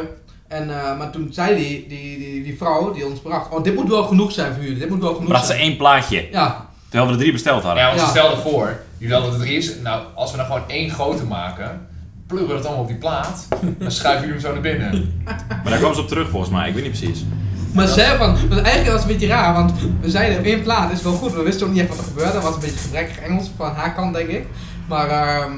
[0.47, 3.75] En, eh, maar toen zei die, die, die, die vrouw die ons bracht, oh dit
[3.75, 6.67] moet wel genoeg zijn voor jullie, dit moet wel genoeg Bracht ze één plaatje, Ja,
[6.89, 7.83] terwijl we er drie besteld hadden.
[7.83, 8.11] Ja, want ze Ja.
[8.11, 11.87] stelden voor, jullie hadden er drie is, nou, als we nou gewoon één grote maken,
[12.27, 15.23] pluggen we het allemaal op die plaat, dan schuiven jullie hem zo naar binnen.
[15.63, 17.25] Maar daar kwam ze op terug volgens mij, ik weet niet precies.
[17.73, 20.63] maar ze van, want eigenlijk was het een beetje raar, want we zeiden op één
[20.63, 22.61] plaat is wel goed, we wisten ook niet echt wat er gebeurde, dat was een
[22.61, 24.45] beetje gebrekkig Engels van haar kant denk ik.
[24.87, 25.51] Maar, ehm,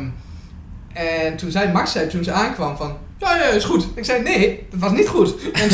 [0.93, 3.87] en toen zei Max, zei, toen ze aankwam van, ja, ja, is goed.
[3.95, 5.35] Ik zei, nee, dat was niet goed.
[5.53, 5.69] En,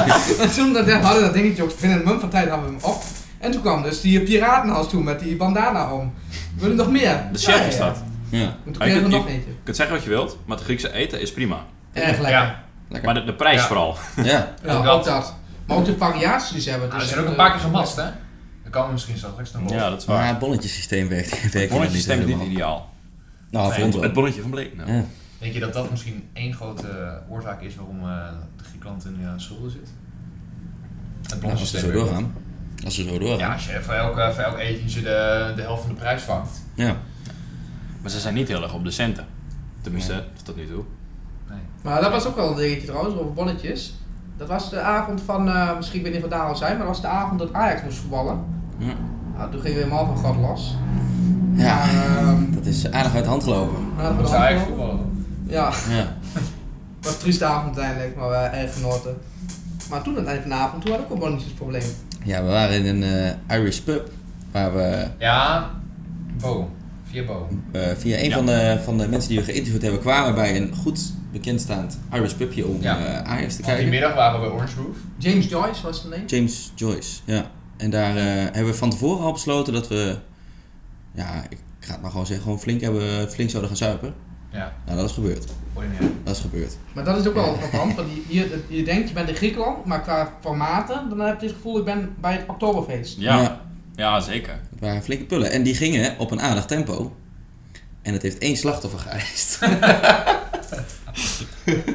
[0.42, 2.74] en toen dat, hadden we dat dingetje ook binnen een mum van tijd hadden we
[2.74, 3.02] hem op.
[3.38, 6.12] En toen kwam dus die piratenhals toe met die bandana om.
[6.56, 7.22] Wil je nog meer?
[7.32, 7.86] De chef ja, is ja.
[7.86, 8.02] dat.
[8.30, 8.40] Ja.
[8.40, 9.50] En toen Maar je kregen we nog je- eentje.
[9.50, 11.64] Je kunt zeggen wat je wilt, maar het Griekse eten is prima.
[11.92, 12.30] Erg lekker.
[12.30, 12.62] Ja.
[12.88, 13.12] Lekker.
[13.12, 13.66] Maar de, de prijs Ja.
[13.66, 13.96] vooral.
[14.16, 14.54] Ja.
[14.64, 15.04] Ja, Ook ook dat.
[15.04, 15.34] dat.
[15.66, 16.90] Maar ook de variaties die ze hebben.
[16.90, 18.02] Dus ze zijn ook een paar keer eh, gemast, hè?
[18.62, 19.72] Dat kan misschien straks nog wel.
[19.78, 20.26] Ja, dat is Maar waar.
[20.28, 22.52] het bonnetjesysteem werkt, werkt Het hier bonnetjesysteem is niet helemaal.
[22.52, 22.88] ideaal.
[23.50, 24.02] Nou, wel.
[24.02, 24.76] Het bonnetje van Bleek.
[24.76, 24.92] Nou.
[24.92, 25.04] Ja.
[25.38, 29.32] Denk je dat dat misschien één grote oorzaak is waarom eh, de Griekenland in eh,
[29.36, 29.88] schulden zit?
[31.22, 32.32] Het Nou, als ze zo doorgaan.
[32.84, 33.38] Als ze zo doorgaan.
[33.38, 36.22] Ja, als je voor elk, eh, voor elk etentje de, de helft van de prijs
[36.22, 36.62] vangt.
[36.74, 36.96] Ja.
[38.00, 39.26] Maar ze zijn niet heel erg op de centen.
[39.80, 40.84] Tenminste, tot nu toe.
[41.48, 41.58] Nee.
[41.82, 43.94] Maar dat was ook wel een dingetje trouwens, over bonnetjes.
[44.36, 46.76] Dat was de avond van, eh, misschien weet ik niet of het daar al zijn,
[46.76, 48.44] maar dat was de avond dat Ajax moest voetballen.
[48.78, 48.92] Ja.
[49.36, 50.76] Nou, toen gingen we helemaal van God los.
[51.54, 51.82] Ja.
[51.88, 53.76] Ehm, Dat is aardig uit de hand gelopen.
[53.96, 55.24] dat was is eigenlijk voetballen.
[55.46, 55.96] Ja, Ja.
[56.32, 59.16] het was een trieste avond uiteindelijk, maar we erg genoten.
[59.90, 61.82] Maar toen aan het eind van de avond, toen had ik ook een bonnetjesprobleem.
[62.24, 64.10] ja, we waren in een eh, Irish pub.
[64.52, 65.70] Waar we Ja,
[66.40, 66.70] Bo.
[67.10, 67.48] Via Bo.
[67.72, 68.36] eh, via een Ja.
[68.36, 71.00] van, de, van de mensen die we geïnterviewd hebben kwamen bij een goed
[71.32, 72.98] bekendstaand Irish pubje om Ja.
[72.98, 73.88] eh, Ajax te Want die kijken.
[73.88, 74.96] middag waren we bij Orange Roof.
[75.18, 76.20] James Joyce was de naam.
[76.26, 77.44] James Joyce, ja.
[77.76, 80.16] En daar eh, hebben we van tevoren al besloten dat we,
[81.12, 84.14] ja, ik ga het maar gewoon zeggen, gewoon flink, hebben, flink zouden gaan zuipen.
[84.52, 85.44] Ja, Nou, dat is gebeurd.
[86.24, 86.76] Dat is gebeurd.
[86.92, 89.84] Maar dat is ook wel opvallend, want je, je, je denkt je bent in Griekenland,
[89.84, 93.18] maar qua formaten, dan heb je het gevoel ik ben bij het Oktoberfeest.
[93.18, 93.60] Ja, Ja.
[93.94, 94.20] ja.
[94.20, 94.60] zeker.
[94.70, 95.50] Het waren flinke pullen.
[95.50, 97.16] En die gingen op een aardig tempo.
[98.02, 99.58] En het heeft één slachtoffer geëist.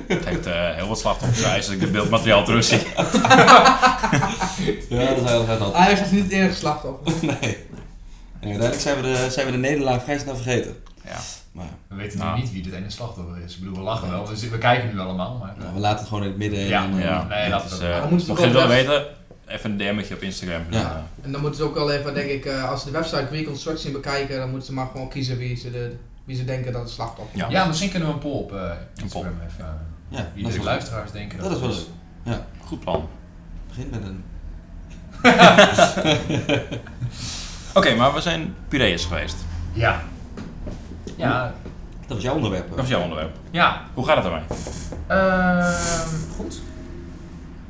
[0.07, 2.77] Het heeft eh, heel wat slachtoffers geëist als ik het beeldmateriaal terugzie.
[4.89, 7.13] ja, dat is heel erg Ajax was niet het enige slachtoffer.
[7.41, 7.57] Nee.
[8.45, 10.75] En uiteindelijk zijn we, de, zijn we de nederlaag vrij snel vergeten.
[11.05, 11.17] Ja.
[11.51, 12.35] Maar We weten Nou.
[12.35, 13.53] nu niet wie dit ene slachtoffer is.
[13.53, 14.27] Ik bedoel, we lachen wel.
[14.27, 15.53] We, zi- we kijken nu allemaal, maar...
[15.59, 16.59] nou, we laten het gewoon in het midden.
[16.59, 18.53] en Ja, dan, eh, Ja, nee, laten we dus, dat- eh, ze mocht je het
[18.55, 19.05] wel weten,
[19.47, 20.61] even een DM'tje op Instagram.
[20.69, 21.03] Ja.
[21.21, 23.91] En dan moeten ze ook wel even, denk ik, eh, als ze de website Reconstruction
[23.93, 26.91] bekijken, dan moeten ze maar gewoon kiezen wie ze, de, wie ze denken dat het
[26.91, 27.49] slachtoffer Ja.
[27.49, 28.53] Ja, misschien kunnen we een poll op
[29.01, 29.65] Instagram even...
[30.09, 31.73] Ja, wie dat is de wel luisteraars denken Dat is wel.
[32.23, 33.09] Ja, goed plan.
[33.67, 34.23] begint met een...
[37.75, 39.35] Oké, maar we zijn Piraeus geweest.
[39.73, 40.03] Ja.
[41.17, 41.53] Ja.
[42.07, 42.69] Dat was jouw onderwerp.
[42.75, 43.35] Dat is jouw onderwerp.
[43.51, 43.81] Ja.
[43.93, 44.43] Hoe gaat het ermee?
[45.07, 45.73] Ehm
[46.35, 46.61] goed.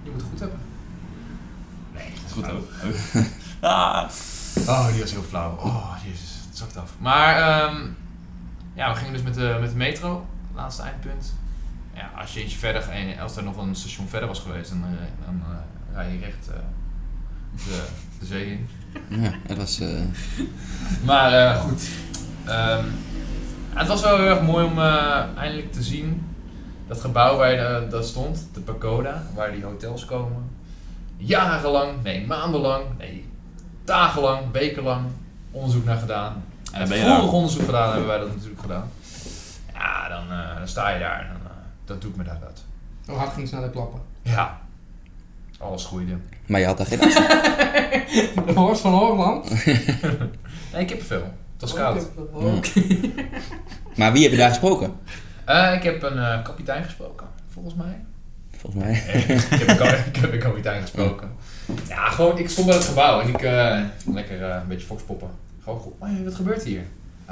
[0.04, 0.60] Je moet het goed hebben.
[1.94, 2.68] Nee, Goed ook.
[3.72, 4.10] ah,
[4.68, 5.58] Oh, die was heel flauw.
[5.63, 6.39] Oh, jezus.
[6.48, 6.91] Het zakt af.
[6.98, 7.76] Maar, ehm
[8.74, 10.26] ja, we gingen dus met de, met de metro.
[10.56, 11.34] Laatste eindpunt.
[11.94, 14.84] Ja, als je ietsje verder, en als er nog een station verder was geweest, dan,
[14.84, 16.56] eh, dan eh, rij je recht eh,
[17.56, 17.84] de,
[18.20, 18.68] de zee in.
[19.22, 19.80] Ja, het was...
[19.80, 19.88] eh,
[21.06, 21.88] Maar eh, goed.
[22.46, 22.84] Ehm,
[23.74, 26.26] het was wel heel erg mooi om eh, eindelijk te zien.
[26.88, 30.44] Dat gebouw waar je, eh, dat stond, de Pagoda, waar die hotels komen.
[31.18, 33.26] Jarenlang, nee, maandenlang, nee,
[33.84, 35.06] dagenlang, wekenlang
[35.52, 36.44] onderzoek naar gedaan.
[36.72, 37.32] En dan ben je Vorig daar.
[37.32, 38.89] onderzoek gedaan hebben wij dat natuurlijk gedaan.
[39.74, 42.63] Ja, dan, eh, dan sta je daar en dan, eh, dat doet me daar wat.
[43.06, 44.02] Hoe hard ging ze naar de klappen?
[44.22, 44.62] Ja,
[45.60, 46.18] alles groeide.
[46.48, 47.30] Maar je had daar geen afstand.
[48.48, 49.50] De horst van Hoogland.
[50.74, 51.22] Nee, kippenvel.
[51.54, 52.08] Het was koud.
[52.34, 52.54] Oh,
[53.96, 54.94] Maar wie heb je daar gesproken?
[55.46, 58.04] Eh, ik heb een eh, kapitein gesproken, volgens mij.
[58.58, 58.94] Volgens mij.
[58.94, 61.30] ik, heb een, ik heb een kapitein gesproken.
[61.88, 63.80] Ja, gewoon, ik stond bij het gebouw en ik, eh,
[64.14, 65.30] lekker eh, een beetje foxpoppen.
[65.64, 66.82] Gewoon, goed, "Hey, wat gebeurt hier?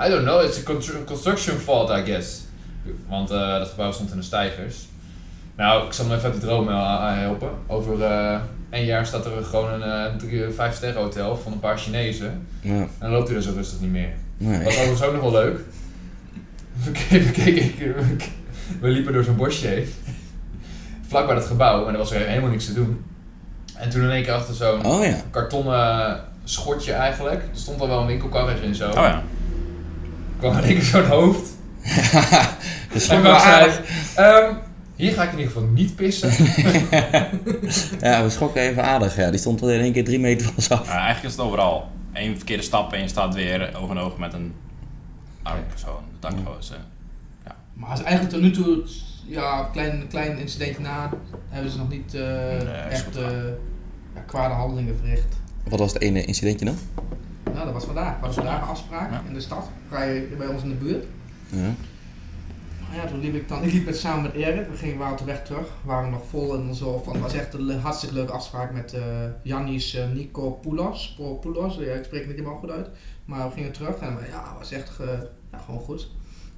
[0.05, 2.41] I don't know, it's a constru- construction fault, I guess.
[3.07, 4.75] Want eh, dat gebouw stond in de stijgers.
[5.55, 7.49] Nou, ik zal hem even uit de droom eh, helpen.
[7.67, 7.97] Over
[8.73, 11.77] eh één jaar staat er gewoon een eh, drie, vijf sterren hotel van een paar
[11.77, 12.47] Chinezen.
[12.61, 14.09] Ja, En dan loopt hij er zo rustig niet meer.
[14.37, 14.63] nee.
[14.63, 15.59] Was overigens ook nog wel leuk.
[16.83, 17.95] We keken, we, keken,
[18.81, 19.93] we liepen door zo'n bosje heen.
[21.07, 23.03] Vlak bij dat gebouw, en er was er helemaal niks te doen.
[23.75, 25.15] En toen in één keer achter zo'n Oh ja.
[25.31, 29.23] kartonnen schotje eigenlijk, er stond al wel een winkelkarretje en zo, Oh ja.
[30.39, 31.49] kwam in één keer zo'n hoofd.
[32.93, 33.81] Dat is En wel aardig.
[34.15, 34.53] ehm,
[34.95, 36.29] hier ga ik in ieder geval niet pissen.
[38.01, 39.15] Ja, we schrokken even aardig.
[39.15, 39.29] Ja.
[39.29, 40.85] Die stond al in één keer drie meter van ons af.
[40.87, 41.87] Nou, eigenlijk is het overal.
[42.13, 44.53] Eén verkeerde stap en je staat weer oog in oog met een
[45.43, 46.01] arme persoon.
[46.19, 46.71] Dakloos.
[46.71, 46.77] eh.
[47.73, 48.83] Maar als eigenlijk tot nu toe,
[49.27, 51.09] ja, een klein, klein incidentje na,
[51.49, 53.23] hebben ze nog niet eh, is echt eh
[54.15, 55.35] ja, kwade handelingen verricht.
[55.69, 56.77] Wat was het ene incidentje dan?
[57.53, 58.19] Nou, dat was vandaag.
[58.19, 59.21] was vandaag een afspraak Ja.
[59.27, 61.05] in de stad, vrij bij ons in de buurt.
[61.49, 61.73] Ja.
[62.93, 65.13] Maar ja, toen liep ik dan, ik liep met, samen met Erik, we gingen waren
[65.13, 67.79] op de weg terug, we waren nog vol en zo van, het was echt een
[67.79, 69.01] hartstikke leuke afspraak met eh
[69.43, 72.89] Yannis uh, Nikopoulos, Poulos, ja, ik spreek het niet helemaal goed uit,
[73.25, 75.07] maar we gingen terug en ja, het was echt eh,
[75.51, 76.09] ja, gewoon goed.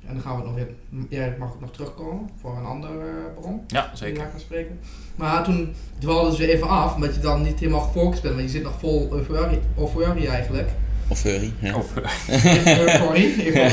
[0.07, 0.67] En dan gaan we nog weer,
[1.09, 3.63] Erik mag ook nog terugkomen voor een ander eh bron.
[3.67, 4.17] Ja, die zeker.
[4.17, 4.79] daar gaan spreken.
[5.15, 8.45] Maar toen dwaalden ze weer even af, omdat je dan niet helemaal gefocust bent, want
[8.45, 10.69] je zit nog vol euforie, euforie eigenlijk.
[11.07, 11.51] Of furry.
[11.59, 11.75] Ja.
[11.75, 11.85] Of,
[12.79, 13.53] euforie.
[13.53, 13.69] Ja,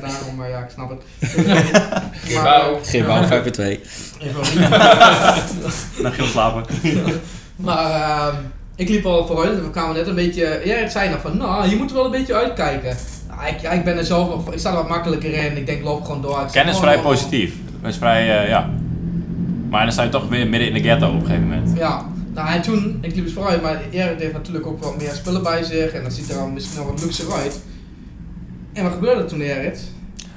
[0.00, 1.30] daarom, eh, ja, ik snap het.
[2.24, 2.78] Gebouw.
[2.82, 3.80] Gebouw ja, 5 2.
[4.20, 4.68] euforie.
[6.02, 6.64] dan gaan we slapen.
[7.56, 8.36] Maar ehm,
[8.76, 10.60] ik liep al vooruit en we kwamen net een beetje.
[10.64, 12.96] Ja, het zei nog van, nou, je moet er wel een beetje uitkijken.
[13.28, 15.56] Nou, ik, ja, ik ben er zelf nog, ik sta er wat makkelijker in.
[15.56, 16.40] Ik denk, loop gewoon door.
[16.40, 17.06] Ik Ken is zeg, vrij oh, oh.
[17.06, 17.54] positief.
[17.84, 18.70] Is vrij, eh, ja.
[19.70, 21.78] Maar dan sta je toch weer midden in de ghetto op een gegeven moment.
[21.78, 25.12] Ja, nou en toen, ik liep eens vooruit, maar Erik heeft natuurlijk ook wat meer
[25.12, 27.62] spullen bij zich en dan ziet er dan misschien nog wat luxer uit.
[28.72, 29.78] En wat gebeurde er toen, Erik?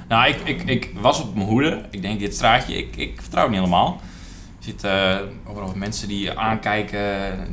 [0.08, 1.82] Nou, ik, ik, ik was op mijn hoede.
[1.90, 4.00] Ik denk, dit straatje, ik, ik vertrouw niet helemaal.
[4.58, 7.00] Je ziet eh, overal mensen die aankijken.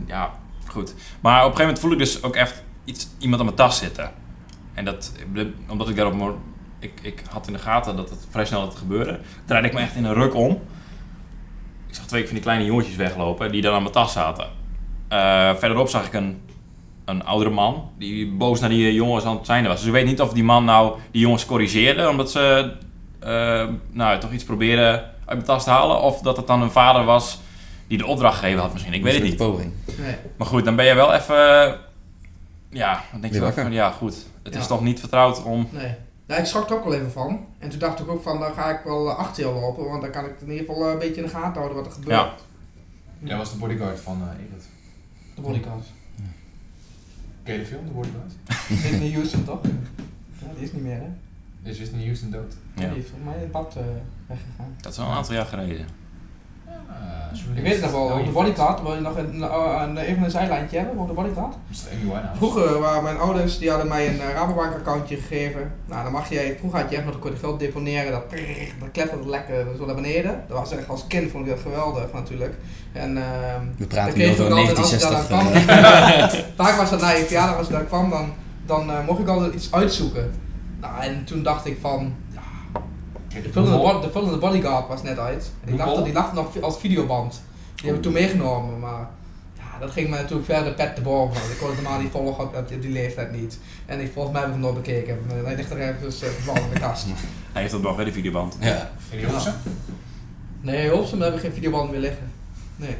[0.07, 0.33] Ja,
[0.67, 0.93] goed.
[1.21, 3.77] Maar op een gegeven moment voel ik dus ook echt iets, iemand aan mijn tas
[3.77, 4.11] zitten.
[4.73, 5.11] En dat,
[5.67, 6.37] omdat ik daarop...
[6.79, 9.19] Ik, ik had in de gaten dat het vrij snel had gebeuren.
[9.45, 10.61] Draaide ik me echt in een ruk om.
[11.95, 14.47] Ik zag twee van die kleine jongetjes weglopen die dan aan mijn tas zaten.
[15.07, 16.41] Eh, verderop zag ik een,
[17.05, 19.77] een oudere man die boos naar die jongens aan het zijn was.
[19.77, 22.73] Dus ik weet niet of die man nou die jongens corrigeerde omdat ze
[23.19, 26.01] eh, nou, toch iets proberen uit mijn tas te halen.
[26.01, 27.39] Of dat het dan een vader was
[27.87, 28.93] die de opdracht gegeven had misschien.
[28.93, 29.35] Ik weet het niet.
[29.35, 29.71] Poging.
[29.97, 30.15] Nee.
[30.37, 31.35] Maar goed, dan ben je wel even...
[32.69, 34.15] Ja, dan denk je wel van ja goed.
[34.43, 35.67] Het is toch niet vertrouwd om...
[35.71, 35.93] Nee.
[36.25, 37.45] Ja, ik schrok er ook wel even van.
[37.59, 40.01] En toen dacht ik ook van, dan ga ik wel eh, achter je lopen, want
[40.01, 41.91] dan kan ik in ieder geval eh, een beetje in de gaten houden wat er
[41.91, 42.15] gebeurt.
[42.17, 42.33] Ja.
[43.19, 44.63] Jij was de bodyguard van uh, Ingrid.
[45.35, 45.85] De bodyguard.
[47.43, 48.33] Ken je de film, de bodyguard?
[48.67, 49.61] Whitney Houston toch?
[50.39, 51.07] Ja, die is niet meer hè?
[51.69, 52.53] Is Whitney Houston dood?
[52.75, 52.89] Ja.
[52.89, 53.83] Die is volgens mij in het bad eh,
[54.27, 54.75] weggegaan.
[54.81, 55.85] Dat is al een aantal jaar geleden.
[57.55, 59.41] Ik weet het nog wel, op de bodyguard, wil je nog een,
[59.81, 61.21] een, even een zijlijntje hebben op de.
[61.21, 62.35] Amy Winehouse.
[62.35, 65.71] Vroeger waren mijn ouders, die hadden mij een eh, Rabobank accountje gegeven.
[65.85, 68.23] Nou, dan mag je, vroeger had je echt nog, kon je geld deponeren, dat,
[68.79, 70.43] dat kletterde lekker zo naar beneden.
[70.47, 72.55] Dat was echt, als kind vond ik dat geweldig natuurlijk.
[72.91, 75.27] En ehm We praten kreeg nu ik over ook altijd, als ik daar 1960.
[75.29, 78.33] dan eh, kwam, vaak was dat na je verjaardag, als ik daar kwam, dan,
[78.65, 80.31] dan eh, mocht ik altijd iets uitzoeken.
[80.81, 82.15] Nou, en toen dacht ik van,
[83.43, 85.51] de film, de, de film The Bodyguard was net uit.
[85.65, 87.41] Ik dacht dat die lag nog als videoband.
[87.75, 89.07] Die heb ik toen meegenomen, maar
[89.57, 91.51] ja, dat ging me natuurlijk verder pet te boven.
[91.51, 93.59] Ik kon het normaal niet volgen op, op die leeftijd niet.
[93.85, 95.17] En ik, volgens mij heb ik hem nooit bekeken.
[95.43, 97.05] Hij ligt er ergens uh, vervallen in de kast.
[97.53, 98.57] Hij heeft dat nog wel, de videoband.
[98.59, 98.91] Ja.
[99.11, 99.55] En die Olsen?
[100.61, 102.31] Nee, Hulpsum heb ik geen videoband meer liggen.
[102.75, 102.95] Nee.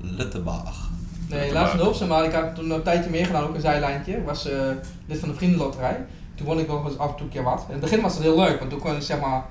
[0.00, 0.90] Luttebach.
[1.28, 4.16] Nee, laatst in Hulpsum, maar ik had toen een tijdje meegedaan, ook een zijlijntje.
[4.16, 4.60] Ik was eh,
[5.06, 5.96] lid van de vriendenloterij.
[6.34, 7.64] Toen won ik wel eens af en toe een keer wat.
[7.66, 9.42] In het begin was het heel leuk, want toen kon ik zeg maar,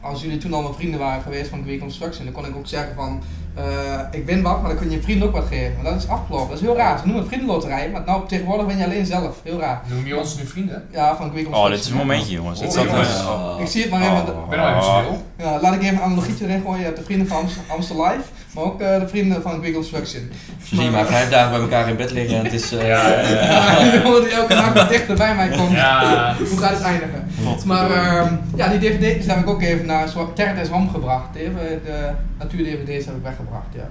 [0.00, 2.66] als jullie toen al mijn vrienden waren geweest van Greek Construction, dan kon ik ook
[2.66, 3.22] zeggen van,
[3.54, 5.74] eh, ik win wat, maar dan kun je je vriend ook wat geven.
[5.74, 6.98] Maar dat is afgelopen, dat is heel raar.
[6.98, 9.40] Ze noemen het vriendenloterij, maar nou tegenwoordig ben je alleen zelf.
[9.42, 9.82] Heel raar.
[9.88, 10.86] Noem je ons nu vrienden?
[10.92, 11.64] Ja, van Greek Construction.
[11.64, 12.58] Oh, dit is een momentje jongens.
[12.60, 13.18] Dit Oh, zat, jongens.
[13.20, 13.60] eh, Oh.
[13.60, 14.36] Ik zie het maar even.
[14.36, 14.42] Oh.
[14.44, 15.22] Ik ben nou even stil.
[15.46, 16.78] Ja, laat ik even een analogietje erin gooien.
[16.78, 18.22] Je hebt de vrienden van Amst- Amstel Live,
[18.56, 20.30] maar ook eh, de vrienden van Greek Construction.
[20.62, 22.72] Zie je maar vijf dagen bij elkaar in bed liggen en het is...
[22.72, 23.80] eh, Ja, ja, ja.
[23.82, 25.70] Ja, die elke dag wat dichter bij mij komt.
[25.70, 26.36] Ja.
[26.48, 27.28] Hoe gaat het eindigen?
[27.64, 31.34] Maar ehm, ja, die dvd's heb ik ook even naar Terre des Hom gebracht.
[31.34, 33.88] Even de natuur-dvd's heb ik weggebracht, ja.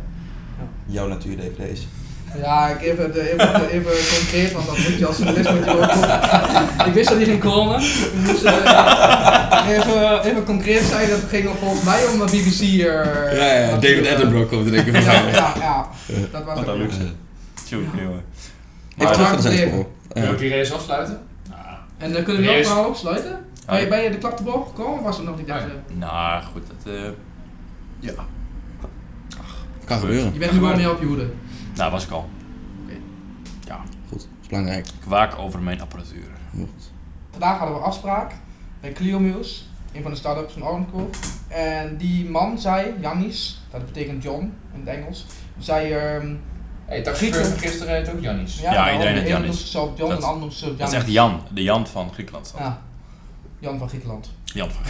[0.85, 1.87] Jouw natuur-dvd's.
[2.41, 5.71] Ja, ik even, de, even, even concreet, want dat moet je als journalist moet je
[5.81, 5.91] ook...
[6.85, 7.79] ik wist dat die ging komen.
[8.25, 12.59] Dus eh, even, even concreet zijn, dat ging volgens mij om een BBC...
[12.61, 12.77] eh,
[13.37, 15.31] Ja, ja, David Attenborough komt er denk ik Ja, van.
[15.31, 15.87] ja, ja,
[16.31, 16.67] dat was Wat het.
[16.67, 16.97] een luxe.
[16.99, 18.23] Eh, Tjoe, jongen.
[18.97, 19.85] Even terug van.
[20.21, 21.19] Wil ik die race afsluiten?
[21.97, 23.45] En dan kunnen we ook verhaal opsluiten?
[23.65, 25.55] Ben je, ben je de klap te boven gekomen of was er nog niet Ja.
[25.57, 25.65] echt?
[25.93, 26.61] Nou, goed.
[26.83, 27.01] Dat, eh,
[27.99, 28.11] ja.
[29.85, 30.33] Kan gebeuren.
[30.33, 31.27] Je bent nu wel meer op je hoede.
[31.75, 32.29] Nou, was ik al.
[34.09, 34.87] Goed, dat is belangrijk.
[34.87, 36.23] Ik waak over mijn apparatuur.
[37.31, 38.31] Vandaag hadden we afspraak
[38.81, 41.09] bij Clio een van de start-ups van Ornco.
[41.47, 45.25] En die man zei, Jannis, dat betekent John in het Engels,
[45.57, 46.35] zei ehm
[46.85, 48.59] Hé, taxichauffeur van gisteren heet ook Jannis.
[48.59, 49.71] Ja, iedereen de heet Jannis.
[49.71, 51.41] John Dat- en de ander noemt Dat is echt Jan.
[51.53, 52.53] De Jan van Griekenland.
[52.57, 52.81] Ja,
[53.59, 54.31] Jan van Griekenland.
[54.43, 54.81] Jan van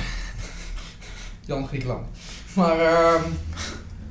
[1.48, 2.08] Jan Griekenland.
[2.54, 3.22] Maar ehm,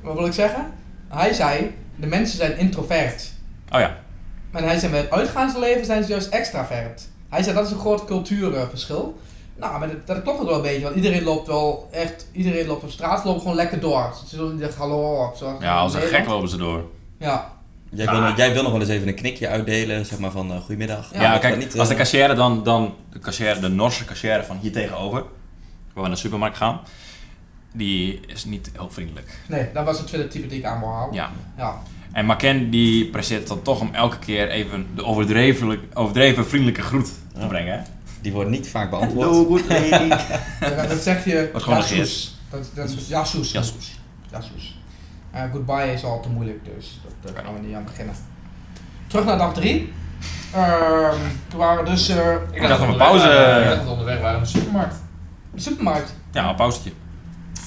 [0.01, 0.71] wat wil ik zeggen?
[1.07, 3.33] Hij zei, de mensen zijn introvert.
[3.71, 3.97] Oh ja.
[4.51, 7.07] En hij zei, bij het uitgaansleven zijn ze juist extravert.
[7.29, 9.17] Hij zei, dat is een groot cultuurverschil.
[9.55, 12.67] Nou, maar dat, dat klopt ook wel een beetje, want iedereen loopt wel echt, iedereen
[12.67, 14.13] loopt op straat, loopt gewoon lekker door.
[14.27, 15.57] Ze zullen niet zeggen hallo of zo.
[15.59, 16.83] Ja, als een gek lopen ze door.
[17.19, 17.53] Ja,
[17.89, 20.51] Jij wil, nog- jij wil nog wel eens even een knikje uitdelen, zeg maar van
[20.51, 21.09] eh goedemiddag.
[21.13, 24.57] Ja, kijk, niet, eh, als de cashier dan, dan de, cashier, de Norse cashier van
[24.57, 25.29] hier tegenover, waar
[25.93, 26.79] we naar de supermarkt gaan,
[27.73, 29.39] die is niet heel vriendelijk.
[29.47, 31.15] nee, dat was het tweede type die ik aan wou houden.
[31.15, 31.31] Ja.
[31.57, 31.81] Ja.
[32.15, 37.09] En Maken die presteert dan toch om elke keer even de overdreven, overdreven vriendelijke groet
[37.39, 37.77] te brengen.
[37.77, 37.83] hè?
[38.21, 39.27] Die wordt niet vaak beantwoord.
[39.29, 40.07] Hello, good lady.
[40.59, 42.37] Dat, dat zeg je, Wordt gewoon jasoes.
[42.49, 43.51] Dat, dat is jasoes.
[43.51, 43.99] Jasoes.
[44.31, 44.79] Jasoes.
[45.31, 48.15] Eh, goodbye is al te moeilijk, dus dat, daar gaan we niet aan beginnen.
[49.07, 49.93] Terug naar dag 3.
[50.53, 51.15] Ehm,
[51.47, 53.27] toen waren we dus eh, Ik dacht dat op we een onderweg pauze.
[53.27, 53.61] waren.
[53.61, 54.95] Ik dacht dat we onderweg waren naar de supermarkt.
[55.53, 56.15] de supermarkt.
[56.31, 56.91] Ja, een pauzetje.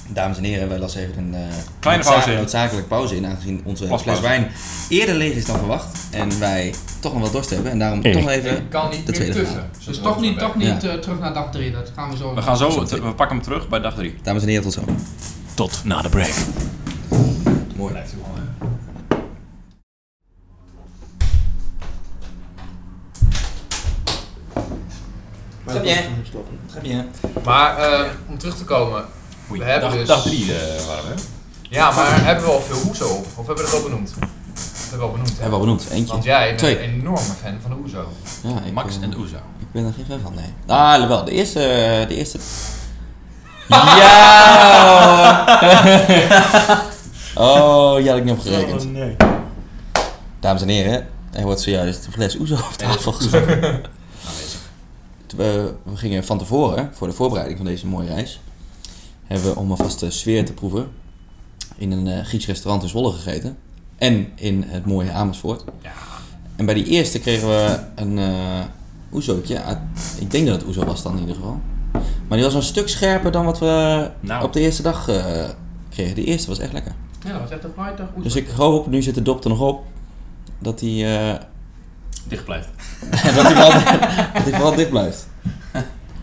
[0.08, 1.40] Dames en heren, wij lassen even een eh,
[1.80, 2.36] Kleine noodza- pauze in.
[2.36, 4.50] noodzakelijke pauze in, aangezien onze fles wijn
[4.88, 5.98] eerder leeg is dan verwacht.
[6.10, 8.56] En wij toch nog wel dorst hebben en daarom toch nog even...
[8.56, 9.70] Ik kan niet de meer tweede tuffen.
[9.86, 10.88] Dus toch we niet, toch niet Ja.
[10.90, 11.70] eh, terug naar dag 3.
[11.72, 12.34] Dat gaan we zo.
[12.34, 14.14] We gaan zo, we pakken hem terug bij dag 3.
[14.22, 14.82] Dames en heren, tot zo.
[15.54, 16.34] Tot na de break.
[17.76, 17.92] Mooi.
[17.92, 18.66] Blijft u wel, hè.
[25.66, 26.04] Très bien.
[26.68, 27.08] Très bien.
[27.44, 29.04] Maar eh, om terug te komen.
[29.50, 30.46] Oei, We hebben dag, dus- dag 3
[30.86, 31.08] waren we.
[31.14, 31.14] hè?
[31.70, 33.26] Ja, maar hebben we al veel Oezo op?
[33.36, 34.14] Of hebben we dat al benoemd?
[34.18, 34.28] Dat
[34.90, 35.28] hebben we al benoemd.
[35.28, 35.34] hè?
[35.40, 36.12] Hebben we al benoemd, eentje.
[36.12, 36.82] Want jij bent Twee.
[36.84, 38.08] een enorme fan van de Oezo.
[38.42, 39.36] Ja, ik, Max eh, en Oezo.
[39.58, 40.52] Ik ben er geen fan van, nee.
[40.66, 41.58] Ah, wel, de eerste...
[42.08, 42.38] De eerste...
[43.68, 45.44] Ja!
[47.46, 48.92] oh, die had ik niet opgerekend.
[48.92, 49.16] nee.
[50.40, 53.44] Dames en heren, er wordt zojuist een fles Oezo op tafel gezet.
[55.36, 58.40] We, we gingen van tevoren, voor de voorbereiding van deze mooie reis,
[59.28, 60.88] hebben we om alvast de sfeer te proeven
[61.76, 63.56] in een eh Grieks restaurant in Zwolle gegeten.
[63.96, 65.64] En in het mooie Amersfoort.
[65.82, 65.92] Ja.
[66.56, 68.60] En bij die eerste kregen we een eh
[69.12, 69.62] oezootje.
[70.18, 71.60] Ik denk dat het oezo was dan in ieder geval.
[72.28, 74.44] Maar die was een stuk scherper dan wat we Nou.
[74.44, 75.48] op de eerste dag eh,
[75.88, 76.14] kregen.
[76.14, 76.92] De eerste was echt lekker.
[77.24, 78.06] Ja, dat was echt een vrijdag.
[78.22, 79.84] Dus ik hoop, nu zit de dop er nog op,
[80.58, 81.38] dat hij
[82.28, 82.68] Dicht blijft.
[83.34, 83.72] dat hij vooral,
[84.34, 85.28] dat hij vooral dicht blijft.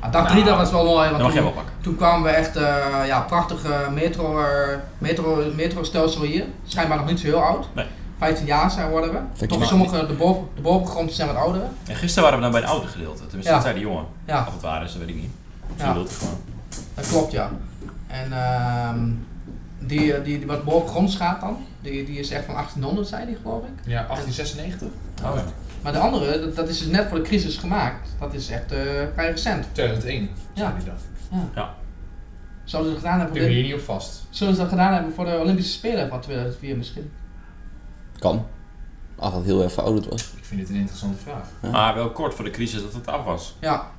[0.06, 1.10] Ah, dag 3 dat was wel mooi.
[1.10, 1.74] Dat Want toen, wel pakken.
[1.82, 6.46] toen kwamen we echt eh ja, prachtige metro, eh, metro, metrostelsel hier.
[6.68, 7.68] Schijnbaar nog niet zo heel oud.
[7.74, 7.86] Nee.
[8.20, 9.20] 15 jaar zijn worden we.
[9.34, 9.58] Fictie.
[9.60, 11.62] Toch sommige, de, boven, de bovengrond zijn wat ouder.
[11.88, 13.18] En gisteren waren we dan bij het oude gedeelte.
[13.26, 13.54] Tenminste, Ja.
[13.54, 14.06] dat zei die jongen.
[14.26, 15.32] Ja, Of het waar is, dat weet ik niet.
[15.68, 16.06] Misschien Ja.
[16.18, 16.38] gewoon.
[16.96, 17.50] dat klopt ja.
[18.08, 19.00] En ehm
[19.80, 23.26] die, eh, die, die wat bovengronds gaat dan, die, die is echt van 1800 zei
[23.26, 23.70] die geloof ik.
[23.86, 24.88] Ja, 1896.
[25.24, 25.42] Oh, ja.
[25.86, 28.10] Maar de andere, dat, dat is dus net voor de crisis gemaakt.
[28.20, 28.80] Dat is echt eh,
[29.14, 29.66] vrij recent.
[29.72, 30.74] 2001, zei Ja.
[30.76, 31.68] hij dat.
[32.64, 34.24] Zouden ze dat gedaan hebben voor de, hier niet op vast.
[34.30, 37.12] zullen ze dat gedaan hebben voor de Olympische Spelen van 2004 misschien?
[38.20, 38.46] Kan.
[39.16, 40.22] Als dat heel erg verouderd was.
[40.38, 41.48] Ik vind dit een interessante vraag.
[41.62, 41.70] Ja.
[41.70, 43.56] Maar wel kort voor de crisis dat het af was.
[43.62, 43.92] Ja.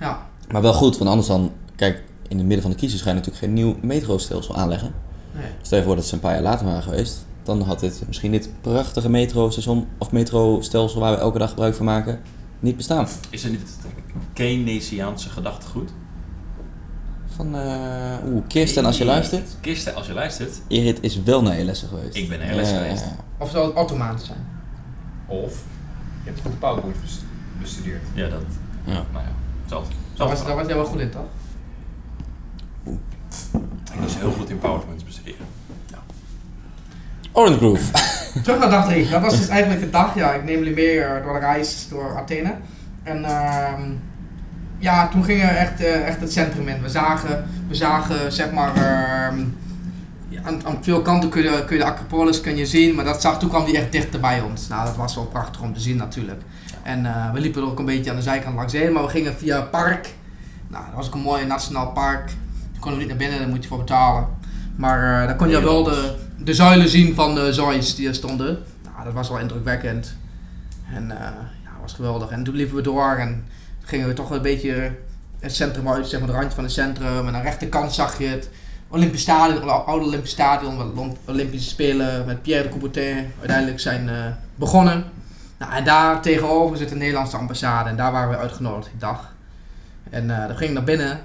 [0.00, 0.26] Ja.
[0.50, 1.52] Maar wel goed, want anders dan...
[1.76, 4.94] Kijk, in het midden van de crisis ga je natuurlijk geen nieuw metrostelsel aanleggen.
[5.32, 5.46] Nee.
[5.62, 7.26] Stel je voor dat ze een paar jaar later waren geweest.
[7.46, 11.84] Dan had dit misschien dit prachtige metrostation of metrostelsel waar we elke dag gebruik van
[11.84, 12.20] maken
[12.60, 13.06] niet bestaan.
[13.30, 13.76] Is er niet het
[14.32, 15.90] Keynesiaanse gedachtegoed?
[17.36, 19.56] Van, eh oeh, Kirsten als je luistert.
[19.60, 20.60] Kirsten, als je luistert.
[20.68, 22.16] Erit is wel naar je lessen geweest.
[22.16, 23.02] Ik ben naar je lessen Ja, geweest.
[23.02, 23.44] ja, ja.
[23.44, 24.46] Of zou het Ottomaans zijn?
[25.26, 25.62] Of
[26.24, 27.20] je hebt goed de PowerPoint bes-
[27.60, 28.02] bestudeerd.
[28.14, 28.40] Ja, dat.
[28.84, 28.92] Ja.
[28.92, 29.94] Nou ja, hetzelfde.
[30.16, 31.26] Daar was, was jij wel goed in, toch?
[33.94, 35.45] Ik was heel goed in PowerPoints bestuderen.
[37.36, 37.92] Orange Groove.
[38.42, 39.08] Terug naar dag 3.
[39.08, 40.14] Dat was dus eigenlijk de dag.
[40.14, 42.54] Ja, ik neem jullie mee eh, door de reis door Athene.
[43.02, 43.82] En ehm,
[44.78, 46.82] ja, toen gingen we echt, eh, echt het centrum in.
[46.82, 49.38] We zagen, we zagen zeg maar, ehm,
[50.42, 53.20] aan, aan veel kanten kun je, kun je de Acropolis kun je zien, maar dat
[53.20, 54.68] zag, toen kwam die echt dichter bij ons.
[54.68, 56.42] Nou, dat was wel prachtig om te zien natuurlijk.
[56.82, 59.08] En eh, we liepen er ook een beetje aan de zijkant langs heen, maar we
[59.08, 60.14] gingen via het park.
[60.68, 62.26] Nou, dat was ook een mooi nationaal park.
[62.26, 64.26] Daar konden we niet naar binnen, daar moet je voor betalen.
[64.76, 68.14] Maar eh, daar kon je wel de, de zuilen zien van de Zeus die er
[68.14, 68.58] stonden.
[68.84, 70.16] Nou, dat was wel indrukwekkend.
[70.94, 71.18] En eh,
[71.64, 72.30] ja, was geweldig.
[72.30, 73.44] En toen liepen we door en
[73.80, 74.90] gingen we toch een beetje
[75.38, 77.18] het centrum uit, zeg maar de randje van het centrum.
[77.18, 78.50] En aan de rechterkant zag je het
[78.88, 84.08] Olympisch Stadion, het oude Olympisch Stadion, de Olympische Spelen met Pierre de Coubertin uiteindelijk zijn
[84.08, 84.14] eh,
[84.54, 85.04] begonnen.
[85.58, 89.34] Nou, en daar tegenover zit de Nederlandse ambassade en daar waren we uitgenodigd die dag.
[90.10, 91.20] En eh dan ging ik naar binnen.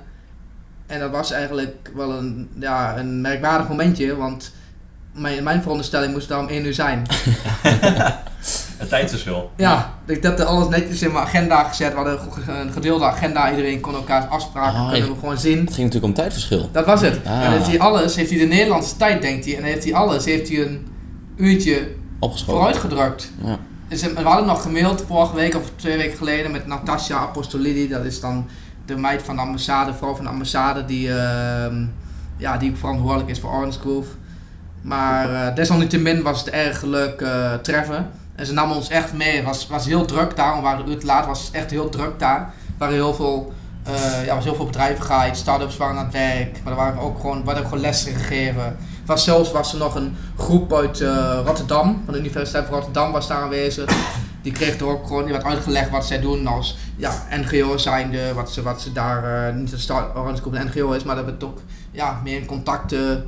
[0.85, 4.53] En dat was eigenlijk wel een, ja, een merkwaardig momentje, want
[5.13, 7.05] mijn, mijn veronderstelling moest daar om 1 uur zijn.
[8.77, 9.51] Het tijdsverschil.
[9.57, 11.89] Ja, ik heb er alles netjes in mijn agenda gezet.
[11.89, 15.57] We hadden een gedeelde agenda, iedereen kon elkaars afspraken Ah, kunnen we gewoon zien.
[15.57, 16.69] Het ging natuurlijk om tijdverschil.
[16.71, 17.19] Dat was het.
[17.25, 17.43] Ah.
[17.43, 20.25] En heeft hij alles, heeft hij de Nederlandse tijd, denkt hij, en heeft hij alles,
[20.25, 20.87] heeft hij een
[21.35, 21.87] uurtje
[22.19, 22.53] Opgeschoven.
[22.55, 23.31] vooruitgedrukt.
[23.43, 23.57] Ja.
[23.87, 27.87] Dus we hadden nog gemaild vorige week of twee weken geleden met Natasja Apostolidi.
[27.87, 28.47] Dat is dan
[28.85, 31.85] de meid van de ambassade, vrouw van de ambassade, die, ehm,
[32.37, 34.09] ja, die verantwoordelijk is voor Orange Grove.
[34.81, 38.09] Maar eh, desalniettemin was het erg leuk eh, treffen.
[38.35, 39.35] En ze namen ons echt mee.
[39.35, 41.25] Het was, was heel druk daar, we waren een uur laat.
[41.25, 42.39] Was echt heel druk daar.
[42.39, 46.59] Er waren heel veel, eh, ja, was heel veel bedrijvigheid, start-ups waren aan het werk.
[46.63, 48.75] Maar er waren ook gewoon, werden ook gewoon lessen gegeven.
[49.05, 51.03] Was zelfs was er nog een groep uit
[51.45, 53.93] Rotterdam, van de Universiteit van Rotterdam was daar aanwezig.
[54.41, 58.33] Die kreeg er ook gewoon, die werd uitgelegd wat zij doen als ja, NGO zijnde,
[58.33, 61.59] wat ze, wat ze daar, niet een NGO is, maar dat werd ook
[61.91, 63.23] ja, meer in contact, in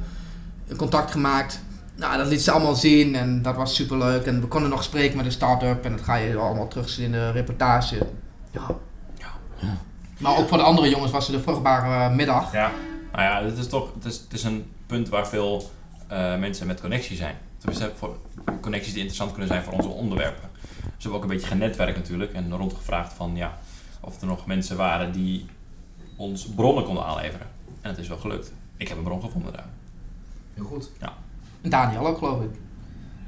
[0.76, 1.62] contact gemaakt.
[1.96, 4.26] Nou, dat liet ze allemaal zien en dat was super leuk.
[4.26, 7.12] En we konden nog spreken met de start-up en dat ga je allemaal terugzien in
[7.12, 8.08] de reportage.
[8.52, 8.76] Ja.
[9.18, 9.78] Ja.
[10.20, 12.52] Maar ook voor de andere jongens was het een vruchtbare eh, middag.
[12.52, 12.72] Ja.
[13.12, 15.72] Nou ja, dit is toch het is, het is een punt waar veel
[16.08, 17.36] eh, mensen met connectie zijn.
[17.58, 18.18] Tenminste, voor
[18.62, 20.50] connecties die interessant kunnen zijn voor onze onderwerpen.
[20.54, 23.58] Dus we hebben ook een beetje genetwerkt natuurlijk en rondgevraagd van ja,
[24.00, 25.46] of er nog mensen waren die
[26.16, 27.48] ons bronnen konden aanleveren.
[27.82, 28.54] En het is wel gelukt.
[28.78, 29.68] Ik heb een bron gevonden daar.
[30.54, 30.90] Heel goed.
[31.62, 32.50] En Daniel ook, geloof ik.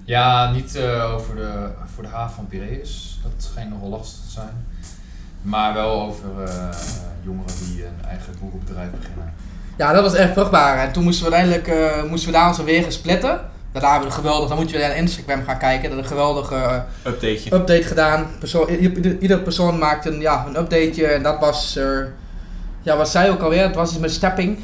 [0.03, 3.19] Ja, niet eh, over de, voor de haven van Piraeus.
[3.23, 4.65] Dat schijnt nog wel lastig te zijn.
[5.41, 6.69] Maar wel over eh,
[7.23, 9.34] jongeren die een eigen boerenbedrijf beginnen.
[9.78, 10.78] Ja, dat was echt vruchtbaar.
[10.78, 13.39] En toen moesten we uiteindelijk eh, moesten we daar onze wegen splitten.
[13.71, 15.89] Daarna hebben we een geweldig, dan moet je weer naar Instagram gaan kijken.
[15.89, 17.53] Dat een geweldige Updateje.
[17.53, 18.28] update gedaan.
[18.39, 22.13] Persoon, ieder, ieder persoon maakte een, ja, een updateje en dat was er.
[22.82, 23.63] ja, wat zei ook alweer?
[23.63, 24.59] Het was iets met stepping.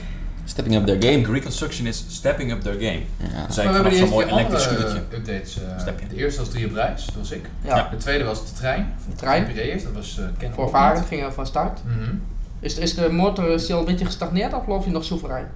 [0.52, 1.34] Stepping up their game.
[1.34, 3.02] Reconstruction is stepping up their game.
[3.18, 3.45] Ja.
[3.47, 5.02] Dus ik Maar we hebben zo'n mooi elektrisch scootertje.
[5.14, 5.58] updates.
[5.78, 7.45] eh, de eerste was drie op reis, dat was ik.
[7.62, 7.88] Ja.
[7.91, 8.93] De tweede was de trein.
[9.10, 9.45] de trein.
[9.45, 11.80] Piraeus, dat was uh, Ken Voor varen gingen we van start.
[11.86, 12.16] Mhm.
[12.60, 15.47] Is, is de motor is al een beetje gestagneerd of loopt hij nog soeverein?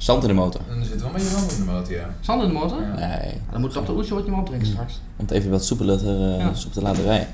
[0.00, 0.60] Zand in de motor.
[0.70, 2.06] En er zit wel een beetje wandel in de motor, ja.
[2.20, 2.78] Zand in de motor?
[2.82, 3.06] Ja.
[3.06, 5.00] Nee, Dan moet toch de oesje wat je hem opdrinken straks.
[5.16, 6.54] om het even wat soepeler te, eh, Ja.
[6.54, 7.26] soepel te laten rijden.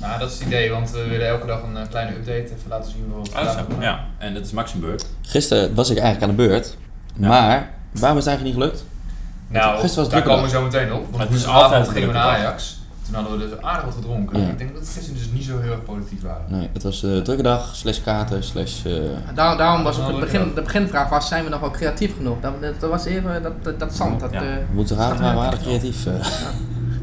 [0.00, 2.68] Maar dat is het idee, want we willen elke dag een eh, kleine update even
[2.68, 5.02] laten zien wat we Ah, ja, en dat is Maximburg.
[5.22, 6.76] Gisteren was ik eigenlijk aan de beurt.
[7.16, 7.28] Ja.
[7.28, 8.84] Maar, waarom is het eigenlijk niet gelukt?
[9.48, 11.06] Nou, Gisteren was het daar komen we zo meteen op.
[11.10, 12.24] Want Het is altijd gingen we naar.
[12.36, 12.80] Ajax.
[13.12, 14.40] Toen hadden we dus aardig wat gedronken.
[14.40, 14.48] Ja.
[14.48, 16.44] Ik denk dat het gisteren dus niet zo heel erg politiek waren.
[16.48, 18.84] Nee, het was een drukke dag, slash kater, slash...
[18.84, 18.92] eh,
[19.34, 22.16] Daar, daarom was ook Nou, het begin, de beginvraag was, zijn we nog wel creatief
[22.16, 22.36] genoeg?
[22.40, 24.20] Dat, dat, was even, dat, dat, dat zand.
[24.20, 24.42] Dat, Ja.
[24.42, 26.06] eh, woensdagavond waren we aardig creatief.
[26.06, 26.12] eh.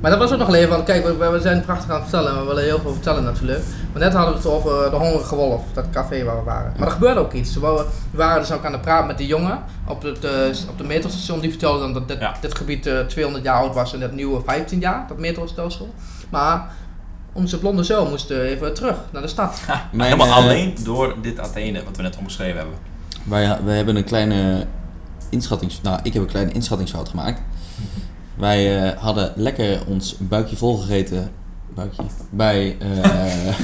[0.01, 2.09] Maar dat was ook nog wel even, want kijk, we, we zijn prachtig aan het
[2.09, 3.63] vertellen en we willen heel veel vertellen natuurlijk.
[3.93, 6.73] Maar net hadden we het over de Hongerige Wolf, dat café waar we waren.
[6.77, 7.53] Maar er gebeurde ook iets.
[7.53, 7.75] We wa-
[8.11, 10.31] we waren dus ook aan het praten met die jongen op het, eh,
[10.69, 11.39] op de metrostation.
[11.39, 12.33] Die vertelde dan dat dit, Ja.
[12.41, 15.93] dit gebied eh, 200 jaar oud was en het nieuwe 15 jaar, dat metrostelsel.
[16.29, 16.71] Maar
[17.33, 19.61] onze blonde zoon moest eh, even terug naar de stad.
[19.91, 22.75] Mijn, Helemaal eh, alleen door dit Athene, wat we net omschreven hebben.
[23.23, 24.65] Wij, wij hebben een kleine
[25.29, 25.81] inschattings...
[25.81, 27.41] Nou, ik heb een kleine inschattingsfout gemaakt.
[28.39, 31.31] Wij eh, hadden lekker ons buikje volgegeten...
[31.75, 32.03] Buikje?
[32.29, 32.77] Bij...
[32.79, 33.55] eh,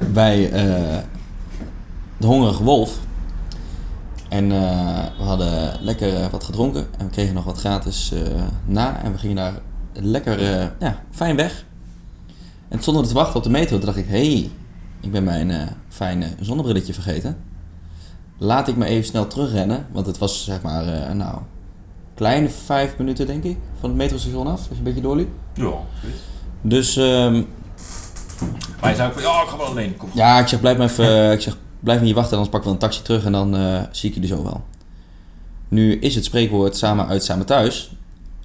[0.20, 0.98] bij eh,
[2.16, 2.98] de Hongerige Wolf.
[4.28, 6.86] En we hadden lekker wat gedronken.
[6.98, 8.12] En we kregen nog wat gratis
[8.64, 9.02] na.
[9.02, 9.54] En we gingen daar
[9.92, 10.40] lekker
[10.78, 11.64] ja, fijn weg.
[12.68, 13.78] En we te wachten op de metro.
[13.78, 14.50] Dacht ik, hé, hey,
[15.00, 17.36] ik ben mijn fijne zonnebrilletje vergeten.
[18.38, 19.86] Laat ik me even snel terugrennen.
[19.92, 21.38] Want het was zeg maar, nou,
[22.18, 23.56] kleine vijf minuten denk ik.
[23.80, 24.52] Van het metrostation af.
[24.58, 25.28] Als je een beetje doorliep.
[25.54, 25.72] Ja.
[26.62, 27.42] Dus ehm,
[28.80, 29.96] Maar je zei ook van, ja, ik ga wel alleen.
[29.96, 30.08] Kom.
[30.14, 32.32] ja, ik zeg, blijf, maar even, eh, ik zeg, blijf hier wachten.
[32.32, 34.64] Anders pakken we een taxi terug en dan eh, zie ik jullie zo wel.
[35.68, 37.92] Nu is het spreekwoord samen uit, samen thuis.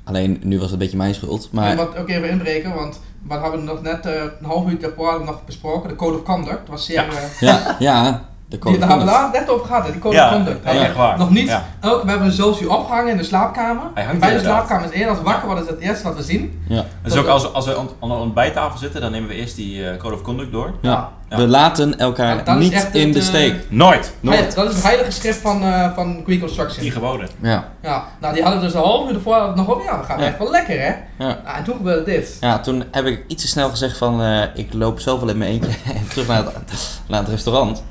[0.04, 1.44] Alleen nu was het een beetje mijn schuld.
[1.44, 4.70] En Maar wat ook even inbreken, want wat hebben we nog net eh, een half
[4.70, 5.90] uur daarvoor nog besproken?
[5.90, 6.70] De Code of Conduct.
[6.70, 6.96] Was zeer...
[6.96, 7.10] Ja.
[7.12, 10.16] eh, ja, ja, de die, daar hebben we daar net over gehad, hè, die Code
[10.16, 10.60] Ja, of Conduct.
[10.66, 11.18] ja, echt waar.
[11.18, 11.48] Nog niet.
[11.48, 11.64] Ja.
[11.82, 13.84] Ook, we hebben een zooltje opgehangen in de slaapkamer.
[13.94, 16.04] Hij hangt En bij de slaapkamer is één als we wakker worden, is het eerste
[16.04, 16.64] wat we zien.
[16.68, 16.86] Ja.
[17.04, 19.90] Dus ook als, als we aan aan een ontbijttafel zitten, dan nemen we eerst die
[19.90, 20.74] eh, code of conduct door.
[20.82, 21.10] Ja.
[21.30, 21.40] Ja.
[21.40, 23.56] We laten elkaar niet echt in het, de eh, steek.
[23.70, 24.14] Nooit.
[24.20, 24.56] Nooit.
[24.56, 26.82] Dat is het heilige schrift van, eh van Greek Construction.
[26.82, 27.28] Die geboden.
[27.42, 29.82] Ja, Ja, nou die hadden we dus een half uur ervoor nog op.
[29.84, 30.26] Ja, gaat Ja.
[30.26, 30.88] echt wel lekker hè.
[30.88, 31.38] ja.
[31.44, 32.38] Nou, en toen gebeurde dit.
[32.42, 35.52] Ja, toen heb ik iets te snel gezegd van eh, ik loop zoveel in mijn
[35.52, 35.72] eentje
[36.10, 37.84] terug naar het, naar het restaurant.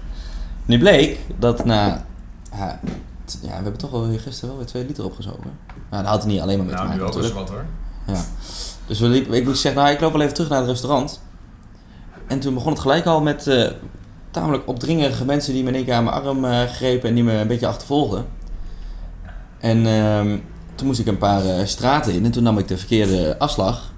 [0.65, 2.05] Nu bleek dat na,
[2.53, 2.81] ja,
[3.25, 5.51] t- ja, we hebben toch wel weer gisteren wel weer 2 liter opgezogen.
[5.91, 7.49] Nou, dat had er niet alleen maar mee te Nou, nu maken wel natuurlijk.
[7.51, 8.15] wat hoor.
[8.17, 8.23] Ja.
[8.87, 11.21] Dus we liepen, ik zeggen, nou ik loop wel even terug naar het restaurant.
[12.27, 13.71] En toen begon het gelijk al met eh,
[14.31, 17.25] tamelijk opdringerige mensen die me in één keer aan mijn arm eh, grepen en die
[17.25, 18.27] me een beetje achtervolgden.
[19.59, 20.39] En ehm,
[20.75, 23.92] toen moest ik een paar eh, straten in en toen nam ik de verkeerde afslag.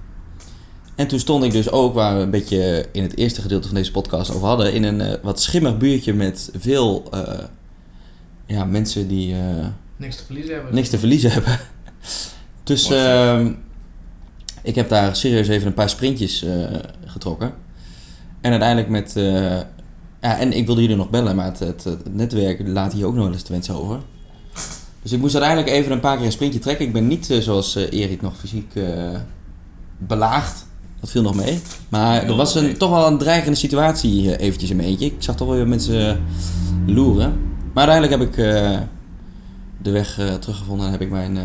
[0.95, 3.77] En toen stond ik dus ook, waar we een beetje in het eerste gedeelte van
[3.77, 7.45] deze podcast over hadden, in een eh, wat schimmig buurtje met veel eh,
[8.47, 9.67] ja, mensen die eh,
[9.97, 10.75] Niks te verliezen hebben.
[10.75, 11.59] niks te verliezen hebben.
[12.63, 13.53] Dus ehm,
[14.63, 16.45] ik heb daar serieus even een paar sprintjes
[17.05, 17.55] getrokken.
[18.41, 19.13] En uiteindelijk met...
[20.21, 23.15] ja, en ik wilde jullie nog bellen, maar het, het, het netwerk laat hier ook
[23.15, 24.01] nog wel eens te wensen over.
[25.03, 26.87] Dus ik moest uiteindelijk even een paar keer een sprintje trekken.
[26.87, 28.73] Ik ben niet zoals Erik nog fysiek
[29.99, 30.67] belaagd.
[31.05, 31.61] Dat viel nog mee.
[31.89, 35.07] Maar er was een, toch wel een dreigende situatie eh, eventjes in mijn eentje.
[35.07, 36.17] Ik zag toch wel weer mensen eh,
[36.87, 37.41] loeren.
[37.75, 38.79] Maar uiteindelijk heb ik eh,
[39.83, 41.43] de weg eh, teruggevonden en heb ik mijn eh,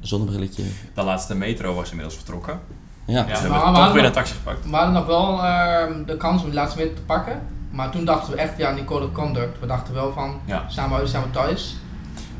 [0.00, 0.62] zonnebrilletje.
[0.94, 2.60] De laatste metro was inmiddels vertrokken.
[3.06, 4.64] Ja, Ja, we maar hebben we toch weer nog- een taxi gepakt.
[4.70, 7.40] We hadden nog wel ehm, de kans om die laatste meter te pakken.
[7.70, 9.60] Maar toen dachten we echt, ja, die Code of Conduct.
[9.60, 10.64] We dachten wel van, Ja.
[10.68, 11.76] samen samen thuis.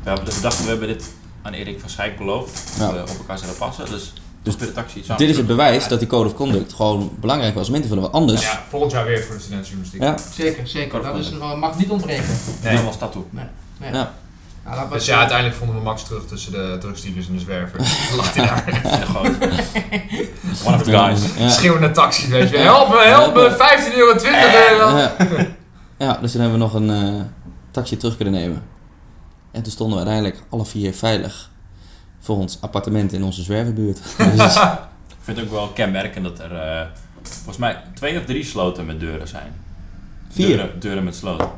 [0.03, 2.73] We, hebben, we dachten, we hebben dit aan Erik van Schijk beloofd.
[2.79, 2.91] Ja.
[2.91, 3.85] Dat we op elkaar zouden passen.
[3.85, 4.13] Dus,
[4.43, 7.11] dus bij de taxi samen Dit is het bewijs dat die code of conduct gewoon
[7.19, 8.01] belangrijk was om in te vullen.
[8.03, 10.01] Want anders, Ja, volgend jaar weer voor de studentenjournalistiek.
[10.01, 11.03] ja, Zeker, zeker.
[11.03, 12.23] Dat is, een- mag niet ontbreken.
[12.63, 12.73] Nee.
[12.75, 13.23] Nee, was dat toe.
[13.29, 13.45] Nee.
[13.91, 14.13] Ja.
[14.65, 17.39] Nou, dat was, Dus ja, uiteindelijk vonden we Max terug tussen de drugsdealers en de
[17.39, 17.89] zwervers.
[18.07, 18.67] Toen lag hij daar.
[18.67, 19.25] In de goot.
[20.67, 21.19] One of the guys.
[21.37, 21.49] Ja.
[21.49, 22.57] Schreeuwende taxis, weet je.
[22.57, 24.97] Help me, help me, 15 euro, 20 euro.
[24.97, 25.15] Ja.
[25.97, 27.21] ja, dus toen hebben we nog een eh,
[27.71, 28.63] taxi terug kunnen nemen.
[29.51, 31.50] En toen stonden we uiteindelijk alle vier veilig
[32.23, 33.99] voor ons appartement in onze zwervenbuurt.
[34.35, 36.85] Dus, Ik vind het ook wel kenmerkend dat er eh,
[37.21, 39.51] volgens mij twee of drie sloten met deuren zijn.
[40.29, 40.47] vier.
[40.47, 41.49] Deuren, deuren met sloten.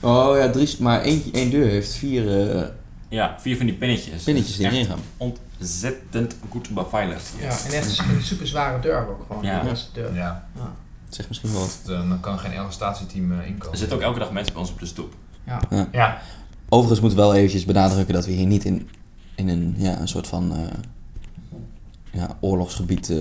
[0.00, 0.30] Wow.
[0.30, 2.62] Oh ja, drie, maar één, één deur heeft vier eh,
[3.08, 4.22] Ja, vier van die pinnetjes.
[4.22, 4.98] pinnetjes die erin gaan.
[5.16, 7.30] ontzettend goed beveiligd.
[7.40, 9.42] Ja, en echt een super zware deur ook gewoon.
[9.42, 9.62] Ja.
[9.62, 10.14] De deur.
[10.14, 10.46] Ja,
[11.08, 11.80] zegt misschien wel wat.
[11.84, 13.72] dan kan geen arrestatieteam eh, inkomen.
[13.72, 15.14] Er zitten ook elke dag mensen bij ons op de stoep.
[15.46, 15.60] Ja.
[15.92, 16.18] Ja,
[16.68, 18.88] Overigens moeten we wel eventjes benadrukken dat we hier niet in,
[19.34, 20.58] in een, ja, een soort van eh,
[22.20, 23.16] ja, oorlogsgebied eh,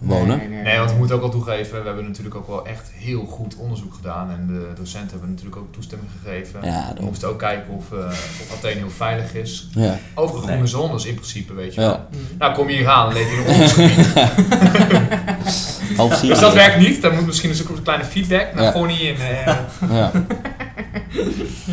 [0.00, 0.38] wonen.
[0.38, 2.90] Nee, nee, nee, want ik moet ook wel toegeven, we hebben natuurlijk ook wel echt
[2.94, 4.30] heel goed onderzoek gedaan.
[4.30, 6.60] En de docenten hebben natuurlijk ook toestemming gegeven.
[6.64, 9.68] Ja, We moesten ook kijken of, eh of Athene heel veilig is.
[9.74, 10.66] Ja, Over groene Nee.
[10.66, 11.90] zones in principe, weet je wel.
[11.90, 12.06] ja.
[12.38, 14.14] Nou, kom je hier aan, leef je in een oorlogsgebied.
[16.20, 17.02] Dus dat werkt niet.
[17.02, 18.52] Dan moet misschien een zo'n kleine feedback.
[18.54, 18.70] Nou, Ja.
[18.70, 19.16] gewoon niet in.
[21.66, 21.72] Ja.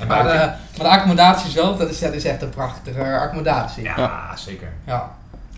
[0.00, 0.48] en Maar, de, buiten.
[0.78, 3.82] maar de accommodatie zelf, dat is, dat is echt een prachtige accommodatie.
[3.82, 4.68] ja, zeker.
[4.86, 5.10] Ja.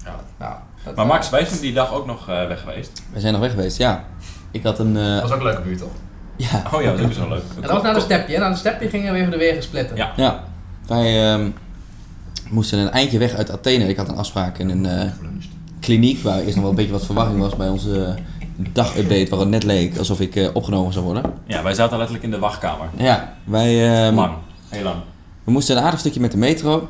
[0.05, 0.21] Ja.
[0.39, 3.03] Ja, dat, Maar eh, Max, wij zijn die dag ook nog eh, weg geweest.
[3.13, 4.05] We zijn nog weg geweest, ja.
[4.51, 4.97] Ik had een...
[4.97, 5.91] eh, Dat was ook een leuke buurt, toch?
[6.37, 7.43] ja, Oh ja, dat is ook zo leuk.
[7.57, 8.35] en dat was naar de stepje.
[8.35, 9.97] En naar de stepje gingen we even de wegen splitten.
[9.97, 10.13] Ja.
[10.17, 10.43] ja.
[10.87, 11.51] Wij ehm,
[12.51, 13.89] moesten een eindje weg uit Athene.
[13.89, 15.11] Ik had een afspraak in een eh,
[15.81, 18.15] kliniek waar eerst nog wel een beetje wat verwachting was bij onze
[18.57, 19.27] dagupdate.
[19.31, 21.23] Waar het net leek alsof ik eh, opgenomen zou worden.
[21.47, 22.87] Ja, wij zaten letterlijk in de wachtkamer.
[22.97, 24.05] Ja, wij...
[24.07, 24.33] ehm, Lang.
[24.69, 24.97] Heel lang.
[25.45, 26.89] we moesten een aardig stukje met de metro.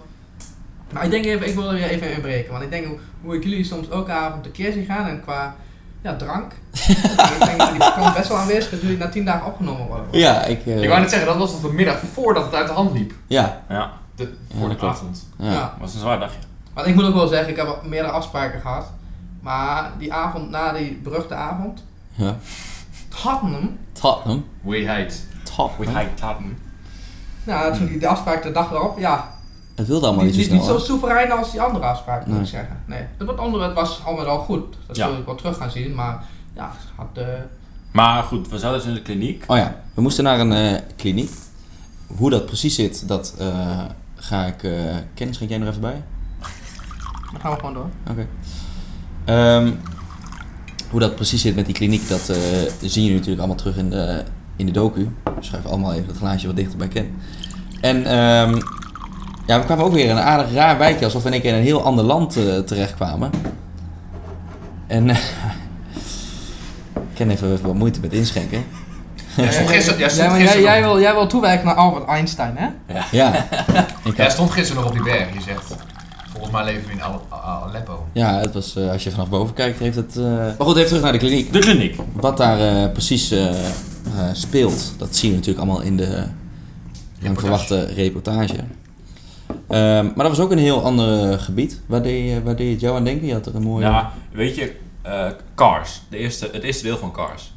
[0.92, 2.52] Maar ik denk even, ik wil er weer even inbreken.
[2.52, 5.54] Want ik denk hoe, hoe ik jullie soms elke avond tekeer zien gaan en qua
[6.02, 6.52] ja, drank.
[7.38, 10.06] ik denk dat die kans best wel aanwezig dat jullie na tien dagen opgenomen worden.
[10.10, 10.66] Ja, ik...
[10.66, 12.92] eh, Ik wou net zeggen, dat was nog de middag voordat het uit de hand
[12.92, 13.12] liep.
[13.26, 14.94] Ja, Ja, De, voor dat de klopt.
[14.94, 15.26] avond.
[15.38, 15.52] ja.
[15.52, 15.74] Ja.
[15.80, 16.38] was een zwaar dagje.
[16.74, 18.86] Want ik moet ook wel zeggen, ik heb al meerdere afspraken gehad.
[19.45, 21.84] Maar die avond, na die beruchte avond,
[22.14, 22.36] ja.
[23.22, 23.76] Tottenham.
[23.92, 24.45] Tottenham.
[24.61, 25.14] We hate.
[25.57, 25.97] Tottenham.
[25.97, 26.57] high Tatum.
[27.45, 29.32] Nou, toen die de afspraak de dag erop, ja,
[29.74, 30.55] Het wilde allemaal niet, zo snel.
[30.57, 32.42] niet zo soeverein als die andere afspraak, moet Nee.
[32.45, 32.82] ik zeggen.
[32.86, 34.76] Nee, het, was was al goed.
[34.86, 35.07] Dat Ja.
[35.09, 36.24] zul ik wel terug gaan zien, maar
[36.55, 37.07] ja, had...
[37.14, 37.24] eh,
[37.90, 39.45] Maar goed, we zaten dus in de kliniek.
[39.47, 41.30] Oh ja, we moesten naar een eh, kliniek.
[42.07, 43.80] Hoe dat precies zit, dat eh,
[44.14, 44.62] ga ik...
[44.62, 46.03] eh Kennis, schenk jij nog even bij?
[47.32, 47.88] dan gaan we gewoon door.
[48.11, 48.26] Oké.
[49.24, 49.70] Ehm,
[50.90, 52.36] hoe dat precies zit met die kliniek, dat eh,
[52.80, 54.22] zien jullie natuurlijk allemaal terug in de,
[54.56, 55.00] in de docu.
[55.00, 57.14] Ik Schuif allemaal even het glaasje wat dichter bij Ken.
[57.80, 58.60] En ehm,
[59.46, 61.52] ja, we kwamen ook weer in een aardig raar wijkje, alsof we in één keer
[61.52, 63.30] in een heel ander land eh, terechtkwamen.
[64.86, 65.16] En eh,
[67.14, 68.64] Ken heeft even wat moeite met inschenken.
[69.50, 72.68] Stond gisteren, jij stond wil, jij wil toewijken naar Albert Einstein, hè?
[73.10, 73.34] Ja,
[74.04, 75.34] ik jij had, stond gisteren nog op die berg.
[75.34, 75.74] Je zegt,
[76.35, 78.07] volgens mij leven we in Al- Al- Aleppo.
[78.12, 80.16] ja het was, eh, als je vanaf boven kijkt, heeft het...
[80.16, 81.53] eh, Maar goed, even terug naar de kliniek.
[81.53, 81.97] De kliniek.
[82.12, 83.35] Wat daar eh, precies
[84.32, 86.24] speelt, dat zien we natuurlijk allemaal in de
[87.20, 88.57] lang verwachte reportage.
[89.68, 91.80] Ehm, maar dat was ook een heel ander gebied.
[91.87, 93.26] Waar deed, je- waar deed het jou aan denken?
[93.26, 93.85] Je had er een mooie...
[93.85, 96.03] Ja, weet je, eh, Cars.
[96.09, 97.53] De eerste, het eerste deel van Cars.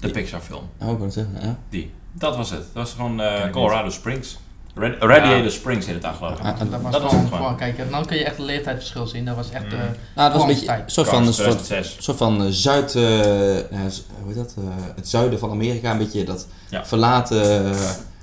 [0.00, 0.62] De Pixar film.
[0.82, 1.58] Oh, ik het zeggen, ja.
[1.68, 1.90] Die.
[2.12, 2.58] Dat was het.
[2.60, 4.38] Dat was gewoon eh, Colorado Springs.
[4.74, 5.50] Rad- Radiator Ja.
[5.50, 6.44] Springs heet het daar geloof ik.
[6.44, 7.56] Ah, ah, Dat was Dat was gewoon, het gewoon.
[7.58, 9.24] gewoon, kijk, dan kun je echt een leeftijdsverschil zien.
[9.24, 9.64] Dat was echt...
[9.64, 9.70] Mm.
[9.72, 9.78] eh,
[10.14, 12.04] nou, het was een beetje een soort van, een soort, 2006.
[12.04, 12.94] soort van eh, zuid...
[12.94, 14.54] eh, hoe heet dat?
[14.58, 14.64] Eh,
[14.96, 16.84] het zuiden van Amerika, een beetje dat Ja.
[16.86, 17.78] verlaten, eh,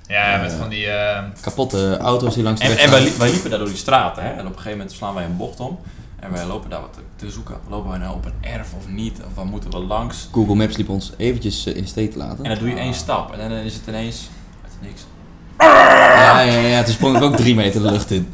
[0.08, 0.58] Ja, met Eh.
[0.60, 0.86] van die...
[0.88, 4.24] eh, kapotte auto's die langs de En, weg en wij, liepen daar door die straten
[4.24, 4.30] hè?
[4.30, 5.80] en op een gegeven moment slaan wij een bocht om.
[6.20, 7.56] En wij lopen daar wat te, te zoeken.
[7.70, 9.20] Lopen wij nou op een erf of niet?
[9.28, 10.30] Of waar moeten we langs?
[10.32, 12.44] Google Maps liep ons eventjes eh, in steek te laten.
[12.44, 14.30] En dan doe je één stap en dan is het ineens
[14.64, 15.02] uit het niks.
[15.58, 18.34] Ja, ja, ja, toen sprong ik ook drie meter de lucht in.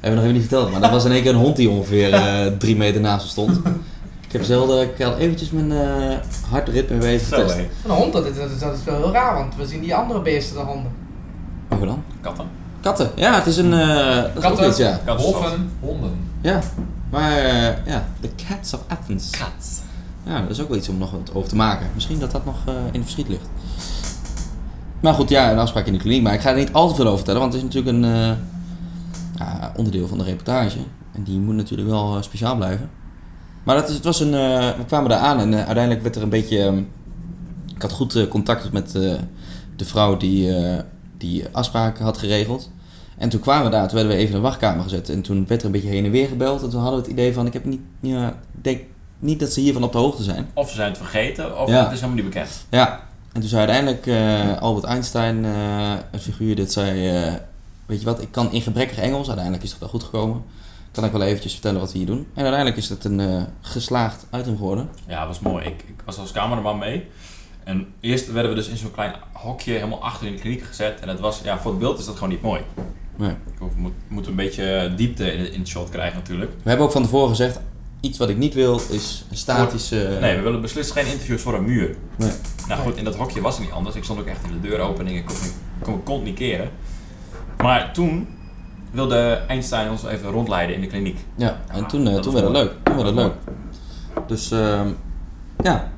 [0.00, 1.68] Hebben we nog even niet verteld, maar dat was in één keer een hond die
[1.70, 3.56] ongeveer eh, drie meter naast me stond.
[4.26, 6.16] Ik heb zelden, ik had eventjes mijn eh
[6.50, 7.56] hartritme weer even Zo getest.
[7.84, 9.94] een hond, dat is, dat, is, dat is wel heel raar, want we zien die
[9.94, 10.92] andere beesten dan honden.
[11.68, 12.02] Wat dan?
[12.20, 12.46] Katten.
[12.80, 13.10] Katten.
[13.14, 13.72] Ja, het is een...
[13.72, 15.00] eh dat Katten, iets, ja.
[15.16, 16.10] Wolven, honden.
[16.40, 16.60] Ja,
[17.10, 17.32] maar
[17.86, 19.30] ja, The Cats of Athens.
[19.30, 19.82] Kat.
[20.26, 21.86] Ja, dat is ook wel iets om nog wat over te maken.
[21.94, 23.46] Misschien dat dat nog eh, in de verschiet ligt.
[25.04, 26.22] Maar goed, ja, een afspraak in de kliniek.
[26.22, 28.04] Maar ik ga er niet al te veel over vertellen, want het is natuurlijk een
[28.04, 28.36] eh,
[29.38, 30.78] ja, onderdeel van de reportage.
[31.12, 32.90] En die moet natuurlijk wel eh, speciaal blijven.
[33.64, 36.22] Maar dat is, het was een, eh, we kwamen daar aan en uiteindelijk werd er
[36.22, 36.58] een beetje...
[36.58, 36.78] ehm,
[37.74, 38.92] ik had goed contact met
[39.76, 40.52] de vrouw die,
[41.18, 42.70] die afspraken had geregeld.
[43.18, 45.08] En toen kwamen we daar, toen werden we even in de wachtkamer gezet.
[45.08, 46.62] En toen werd er een beetje heen en weer gebeld.
[46.62, 48.80] En toen hadden we het idee van, ik heb niet, ja, denk
[49.18, 50.46] niet dat ze hiervan op de hoogte zijn.
[50.54, 51.82] Of ze zijn het vergeten, of Ja.
[51.82, 52.66] het is helemaal niet bekend.
[52.70, 53.00] Ja,
[53.34, 57.32] en toen zei uiteindelijk eh, Albert Einstein, eh, een figuur, dit zei, eh,
[57.86, 60.42] weet je wat, ik kan in gebrekkig Engels, uiteindelijk is het wel goed gekomen,
[60.92, 62.18] kan ik wel eventjes vertellen wat we hier doen.
[62.34, 64.88] En uiteindelijk is het een geslaagd item geworden.
[65.06, 65.64] Ja, dat was mooi.
[65.64, 67.06] Ik, ik was als cameraman mee.
[67.64, 71.00] En eerst werden we dus in zo'n klein hokje helemaal achter in de kliniek gezet.
[71.00, 72.60] En het was, ja, voor het beeld is dat gewoon niet mooi.
[73.16, 73.30] Nee.
[73.30, 76.50] Ik hoef- moet, moet een beetje diepte in, in het shot krijgen natuurlijk.
[76.62, 77.60] We hebben ook van tevoren gezegd,
[78.00, 80.16] iets wat ik niet wil is een statische...
[80.20, 81.96] Nee, we willen beslist geen interviews voor een muur.
[82.18, 82.32] Nee.
[82.68, 83.96] Nou goed, in dat hokje was het niet anders.
[83.96, 85.16] Ik stond ook echt in de deuropening.
[85.16, 86.70] Ik kon, niet- kon kont niet keren.
[87.62, 88.28] Maar toen
[88.90, 91.18] wilde Einstein ons even rondleiden in de kliniek.
[91.36, 92.72] Ja, en toen, eh, dat toen werd het leuk.
[92.82, 93.32] Toen werd het Dat leuk.
[94.28, 94.88] Dus ehm,
[95.62, 95.90] ja,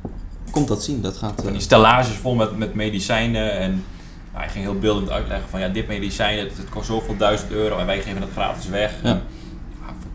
[0.51, 1.03] komt dat zien.
[1.03, 1.45] Dat gaat...
[1.45, 3.53] eh, die stellages vol met, met medicijnen.
[3.53, 3.85] En
[4.33, 7.51] ja, hij ging heel beeldend uitleggen van ja, dit medicijn, het, het kost zoveel duizend
[7.51, 8.93] euro en wij geven het gratis weg.
[9.03, 9.09] Ja.
[9.09, 9.21] En, ja,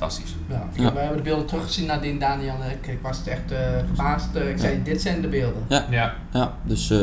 [0.02, 0.36] fantastisch.
[0.50, 0.94] Ja, Ja.
[0.94, 2.88] Wij hebben de beelden teruggezien naar die Daniel en ik.
[2.88, 4.36] Ik was het echt eh, verbaasd.
[4.36, 5.64] Eh, ik zei, dit zijn de beelden.
[5.90, 6.98] Ja, ja, dus eh,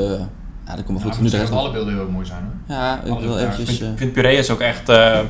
[0.66, 1.14] ja, dat komt wel goed.
[1.14, 2.76] ik nu de rest alle beelden heel mooi zijn hoor.
[2.76, 3.38] Ja, ik Alle wil.
[3.38, 3.78] Ik eventjes...
[3.78, 5.20] vind, vind Piraeus ook echt eh,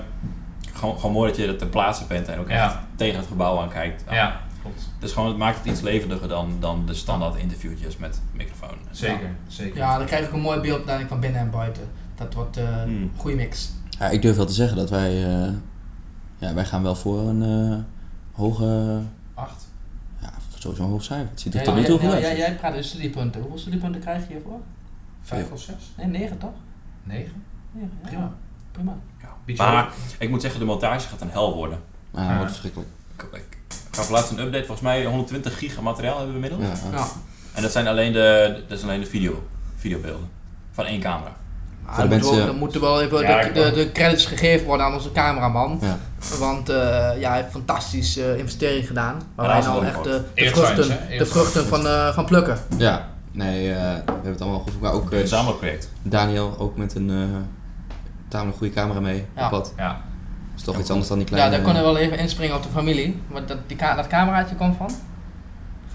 [0.72, 2.84] gewoon, gewoon mooi dat je er ter plaatse bent en ook echt Ja.
[2.96, 4.04] tegen het gebouw aan kijkt.
[4.10, 4.88] Ja, klopt.
[5.00, 8.76] Dus gewoon, het maakt het iets levendiger dan, dan de standaard interviewtjes met microfoon.
[8.90, 9.76] Zeker, zeker.
[9.76, 11.82] Ja, dan krijg ik een mooi beeld van binnen en buiten.
[12.14, 12.92] Dat wordt eh, Hmm.
[13.02, 13.70] een goede mix.
[13.98, 15.24] ja, ik durf wel te zeggen dat wij...
[15.42, 15.48] eh,
[16.38, 17.78] ja, wij gaan wel voor een eh,
[18.32, 19.00] hoge...
[19.34, 19.66] Acht.
[20.20, 21.30] Ja, sowieso een hoog cijfer.
[21.30, 22.36] Het ziet er Ja, toe goed ja, uit.
[22.36, 23.40] jij, praat dus studiepunten.
[23.40, 24.60] Hoeveel studiepunten krijg je hiervoor?
[25.20, 25.92] Vijf of zes?
[25.96, 26.54] Nee, negen toch?
[27.02, 27.44] Negen?
[28.02, 28.32] Prima.
[28.72, 28.96] Prima.
[29.56, 31.78] Maar ik moet zeggen, de montage gaat een hel worden.
[32.14, 32.88] Ja, dat wordt verschrikkelijk.
[33.32, 33.58] Ik,
[33.90, 36.80] gaf laatst een update, volgens mij 120 giga materiaal hebben we inmiddels.
[36.80, 36.96] Ja, ja.
[36.96, 37.06] Ja.
[37.54, 40.28] En dat zijn alleen de, dat is alleen de video, videobeelden.
[40.70, 41.36] Van één camera.
[41.88, 44.26] Maar Voor de dan, moeten we, mensen- dan moeten wel even Ja, de, de, credits
[44.26, 45.78] gegeven worden aan onze cameraman.
[45.82, 45.96] Ja.
[46.38, 46.76] Want eh,
[47.20, 49.22] ja, hij heeft fantastische eh, investering gedaan.
[49.34, 50.08] Waar Ja, wij nou echt mooi.
[50.34, 52.58] de, vruchten, de vruchten van, eh, van plukken.
[52.76, 55.00] Ja, nee, eh, we hebben het allemaal goed voor elkaar.
[55.00, 55.90] Ook eh, Een gezamenlijk project.
[56.02, 57.16] Daniel, ook met een eh
[58.28, 59.44] tamelijk goede camera mee Ja.
[59.44, 59.72] op pad.
[59.76, 60.00] Ja.
[60.56, 61.56] is toch Ja, iets anders dan die Ja, kleine...
[61.56, 63.22] daar kon hij wel even inspringen op de familie.
[63.28, 64.90] Want dat, die ka- dat cameraatje komt van.
[64.90, 64.98] Voor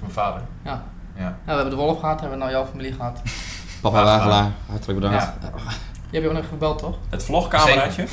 [0.01, 0.41] mijn vader.
[0.65, 0.83] Ja.
[1.15, 1.21] Ja.
[1.21, 3.21] Ja, we hebben de Wolf gehad, hebben we nou jouw familie gehad.
[3.91, 5.23] Papa Wagelaar, hartelijk bedankt.
[5.23, 5.33] Ja.
[5.41, 6.97] Die heb je ook nog gebeld, toch?
[7.09, 8.05] Het vlogcameraatje.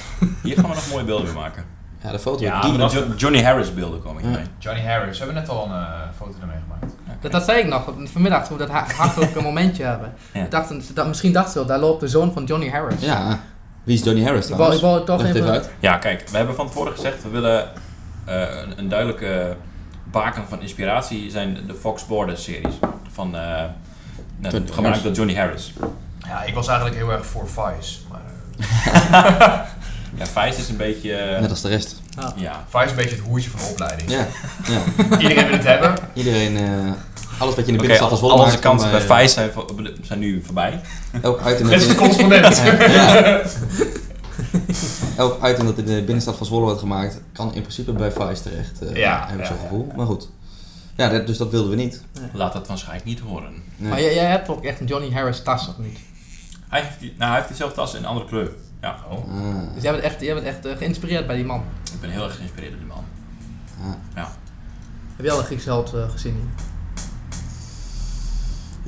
[0.43, 1.65] Hier gaan we nog mooie beelden mee maken.
[2.03, 2.43] Ja, de foto.
[2.45, 4.29] Ja, die de Jo- Johnny Harris beelden komen Ja.
[4.29, 4.47] hiermee.
[4.59, 5.19] Johnny Harris.
[5.19, 6.95] We hebben net al een eh, foto ermee gemaakt.
[7.21, 10.13] Dat, dat zei ik nog vanmiddag, toen we dat ha- hartelijke momentje hebben.
[10.33, 10.43] Ja.
[10.45, 13.01] Ik dacht, ze dacht- misschien dacht ze wel, daar loopt de zoon van Johnny Harris.
[13.01, 13.39] Ja,
[13.85, 15.51] wie is Johnny Harris Ik wou, ik wou het toch even...
[15.51, 15.71] uit.
[15.81, 17.69] Ja, kijk, we hebben van tevoren gezegd, we willen
[18.25, 19.57] eh, een, een duidelijke
[20.11, 22.75] baken van inspiratie zijn de Fox Border series.
[23.11, 23.63] Van, eh
[24.41, 25.03] net, gemaakt Harris.
[25.03, 25.73] door Johnny Harris.
[26.27, 27.99] Ja, ik was eigenlijk heel erg voor Vice.
[28.11, 28.21] Maar
[28.59, 29.59] eh,
[30.19, 31.13] Ja, Vice is een beetje...
[31.15, 32.01] eh, Net als de rest.
[32.37, 34.11] ja, Vice is een beetje het hoertje van de opleiding.
[34.11, 34.27] Ja,
[34.69, 34.81] ja.
[35.23, 35.95] Iedereen wil het hebben.
[36.15, 36.93] iedereen, eh,
[37.39, 39.07] alles wat je in de binnenstad van al, Zwolle al onze maakt, kan kansen bij
[39.07, 39.51] bij, Vice zijn,
[40.03, 40.81] zijn nu voorbij.
[41.23, 42.57] Elk item als de dat in, correspondent.
[42.99, 43.41] ja.
[45.17, 48.43] elk item dat in de binnenstad van Zwolle wordt gemaakt, kan in principe bij Vice
[48.43, 48.81] terecht.
[48.83, 49.63] eh, Ja, heb ik ja, zo'n ja.
[49.63, 49.93] gevoel.
[49.97, 50.29] Maar goed.
[51.01, 52.03] Ja, dat- dus dat wilden we niet.
[52.33, 53.53] Laat dat van Schaik niet horen.
[53.77, 53.91] Nee.
[53.91, 55.99] Maar jij, jij hebt ook echt een Johnny Harris tas, of niet?
[56.69, 58.51] Hij heeft, die, nou, hij heeft diezelfde tas in een andere kleur.
[58.81, 59.19] Ja, Oh.
[59.19, 61.63] Ah, Dus jij bent echt, jij bent echt eh, geïnspireerd bij die man.
[61.95, 63.05] ik ben heel erg geïnspireerd door die man.
[64.15, 64.27] ah.
[65.17, 66.49] Heb je al een Griekse held eh, gezien hier?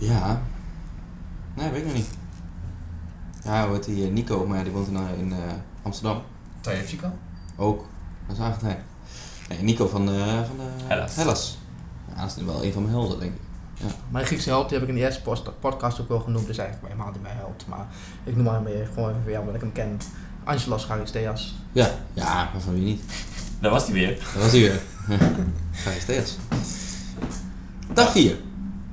[0.08, 0.42] Ja.
[1.54, 2.08] Nee, weet ik nog niet.
[3.44, 4.06] Ja, hoe heet die?
[4.06, 5.38] eh, Nico, maar ja, die woont in, in eh,
[5.82, 6.22] Amsterdam.
[7.56, 7.86] Ook.
[8.26, 8.78] Dat is Argentijn.
[9.48, 10.56] Nee, Nico van, eh van.
[11.14, 11.58] Hellas.
[12.14, 13.40] Ja, dat is nu wel een van mijn helden, denk ik.
[14.08, 16.46] Mijn Griekse held die heb ik in de eerste podcast ook wel genoemd.
[16.46, 17.64] Dus eigenlijk helemaal niet mijn held.
[17.68, 17.86] Maar
[18.24, 20.00] ik noem hem weer gewoon even weer omdat ik hem ken.
[20.44, 21.54] Angelos Charisteas.
[21.72, 23.02] Ja, ja, maar van wie niet?
[23.60, 24.18] Daar was hij weer.
[24.34, 24.80] Dat was hij weer.
[26.00, 26.36] Steeds.
[27.92, 28.36] Dag 4.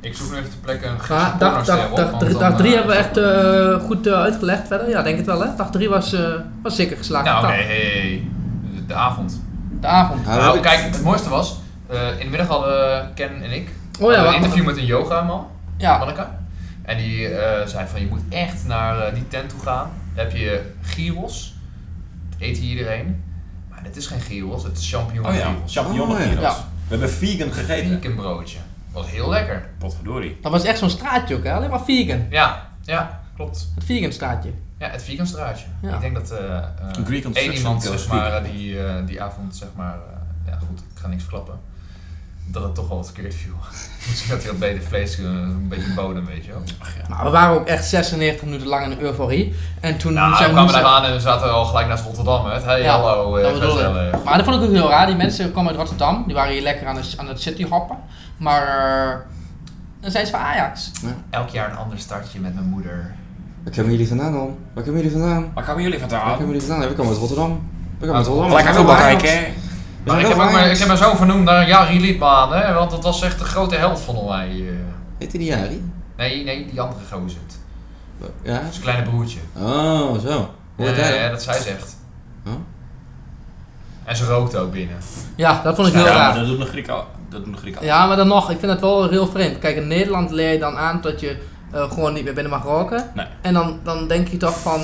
[0.01, 2.69] Ik zoek nu even ter plekke een Ja, Griekse dag, dag, op, dag, dag 3
[2.69, 4.89] eh, hebben we echt eh, goed eh, uitgelegd verder.
[4.89, 5.55] Ja, denk het wel hè.
[5.55, 7.25] Dag 3 was, eh, was zeker geslaagd.
[7.25, 8.27] Nou, nee, hey, hey.
[8.75, 9.41] De, de avond.
[9.81, 10.25] De avond.
[10.25, 11.58] Ja, nou, kijk, het mooiste was,
[11.89, 13.69] eh, in de middag hadden Ken en ik
[13.99, 16.39] Oh ja, een interview met een yoga man, Ja, Manneka.
[16.81, 19.89] En die eh, zei van, je moet echt naar eh, die tent toe gaan.
[20.15, 21.55] Dan heb je gyros.
[22.39, 23.23] Eet hier iedereen.
[23.69, 25.73] Maar dit is geen gyros, het is champignon Oh ja, gyros.
[25.73, 26.41] champignon Oh, gyros.
[26.41, 26.53] Ja.
[26.53, 27.99] We hebben vegan gegeten.
[28.01, 28.57] Vegan broodje.
[28.91, 29.69] Was heel lekker.
[29.77, 30.37] Potverdorie.
[30.41, 31.53] dat was echt zo'n straatje ook hè.
[31.53, 32.25] Alleen maar vegan.
[32.29, 33.71] Ja, ja, klopt.
[33.75, 34.51] Het vegan straatje.
[34.77, 35.65] Ja, het vegan straatje.
[35.81, 35.93] Ja.
[35.93, 39.21] Ik denk dat eh eh, Een Greek on één iemand zeg maar, die, eh, die
[39.21, 41.59] avond, zeg maar, eh, ja goed, ik ga niks verklappen.
[42.51, 43.53] Dat het toch wel wat verkeerd viel.
[44.09, 46.61] Misschien had hij wat beter vlees, eh, een beetje bodem, weet je wel.
[46.79, 47.03] Ach ja.
[47.09, 49.55] Maar we waren ook echt 96 minuten lang in de euforie.
[49.79, 52.45] En toen Nou, we kwamen moesten- daar aan en we zaten al gelijk naast Rotterdam.
[52.45, 52.59] Hè.
[52.59, 53.85] Hey, Ja, hallo, eh, dat bedoel ik.
[53.85, 54.23] gezellig.
[54.23, 55.05] Maar dat vond ik ook heel raar.
[55.05, 56.23] Die mensen komen uit Rotterdam.
[56.25, 57.97] Die waren hier lekker aan, de, aan het city hoppen.
[58.37, 59.15] Maar eh,
[60.01, 60.91] dan zijn ze van Ajax.
[61.29, 63.15] Elk jaar een ander startje met mijn moeder.
[63.63, 64.57] Waar komen jullie vandaan dan?
[64.73, 65.51] Waar komen jullie vandaan?
[65.53, 66.31] Waar komen jullie Waar vandaan?
[66.31, 66.81] komen jullie vandaan?
[66.81, 67.61] Ja, we komen uit Rotterdam.
[67.99, 68.53] We komen uit Rotterdam.
[68.55, 69.53] Lekker We voetbal kijken,
[70.05, 72.91] Maar ik, heb ook mijn, ik heb mijn zoon vernoemd naar Jari Liedman, hè, want
[72.91, 74.47] dat was echt de grote held van mij.
[74.49, 74.65] eh.
[75.17, 75.91] Heet hij die Jari?
[76.17, 77.39] Nee, nee, die andere gozer.
[78.43, 78.61] Ja?
[78.71, 79.39] Zijn kleine broertje.
[79.57, 80.49] Oh, zo.
[80.75, 81.95] Hoe heet Ja, hij ja, dat zij zegt.
[82.47, 82.53] Oh.
[84.03, 84.97] En ze rookte ook binnen.
[85.35, 86.33] Ja, dat vond ik heel Ja, raar.
[86.35, 87.05] dat doen de Grieken al.
[87.29, 87.85] Dat doen de Grieken al.
[87.87, 89.59] Ja, maar dan nog, ik vind het wel heel vreemd.
[89.59, 91.37] Kijk, in Nederland leer je dan aan dat je
[91.71, 93.11] eh, gewoon niet meer binnen mag roken.
[93.15, 93.25] Nee.
[93.41, 94.81] En dan, dan denk je toch van,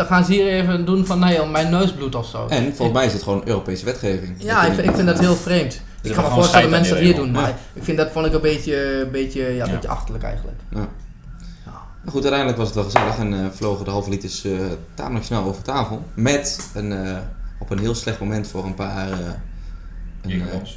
[0.00, 2.46] dan gaan ze hier even doen van, nee, mijn neus bloedt of zo.
[2.46, 4.34] En volgens mij is het gewoon Europese wetgeving.
[4.38, 5.72] Ja, ik, vind- ik vind dat heel vreemd.
[5.74, 8.26] Ik kan me gewoon voorstellen dat mensen dat hier doen, maar ik vind dat vond
[8.26, 9.72] ik een beetje, een beetje, ja, een Ja.
[9.74, 10.56] beetje achterlijk eigenlijk.
[10.70, 14.52] Maar goed, uiteindelijk was het wel gezellig en eh, vlogen de halve liters eh,
[14.94, 16.02] tamelijk snel over tafel.
[16.14, 17.16] Met een, eh,
[17.58, 19.18] op een heel slecht moment voor een paar eh,
[20.22, 20.68] een, eh, paar,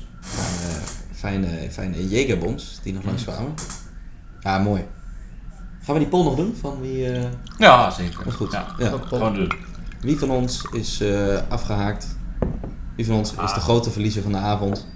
[1.13, 3.53] fijne, fijne Jägerbombs die nog langs kwamen.
[4.39, 4.85] Ja, mooi.
[5.83, 6.55] Gaan we die poll nog doen?
[6.61, 7.23] Van wie, eh,
[7.57, 8.21] Ja, zeker.
[8.25, 8.51] Maar goed.
[8.51, 8.93] Ja, Ja.
[9.07, 9.51] gewoon doen.
[10.01, 12.07] wie van ons is eh, afgehaakt?
[12.95, 13.57] Wie van ons is de Ah.
[13.57, 14.87] grote verliezer van de avond?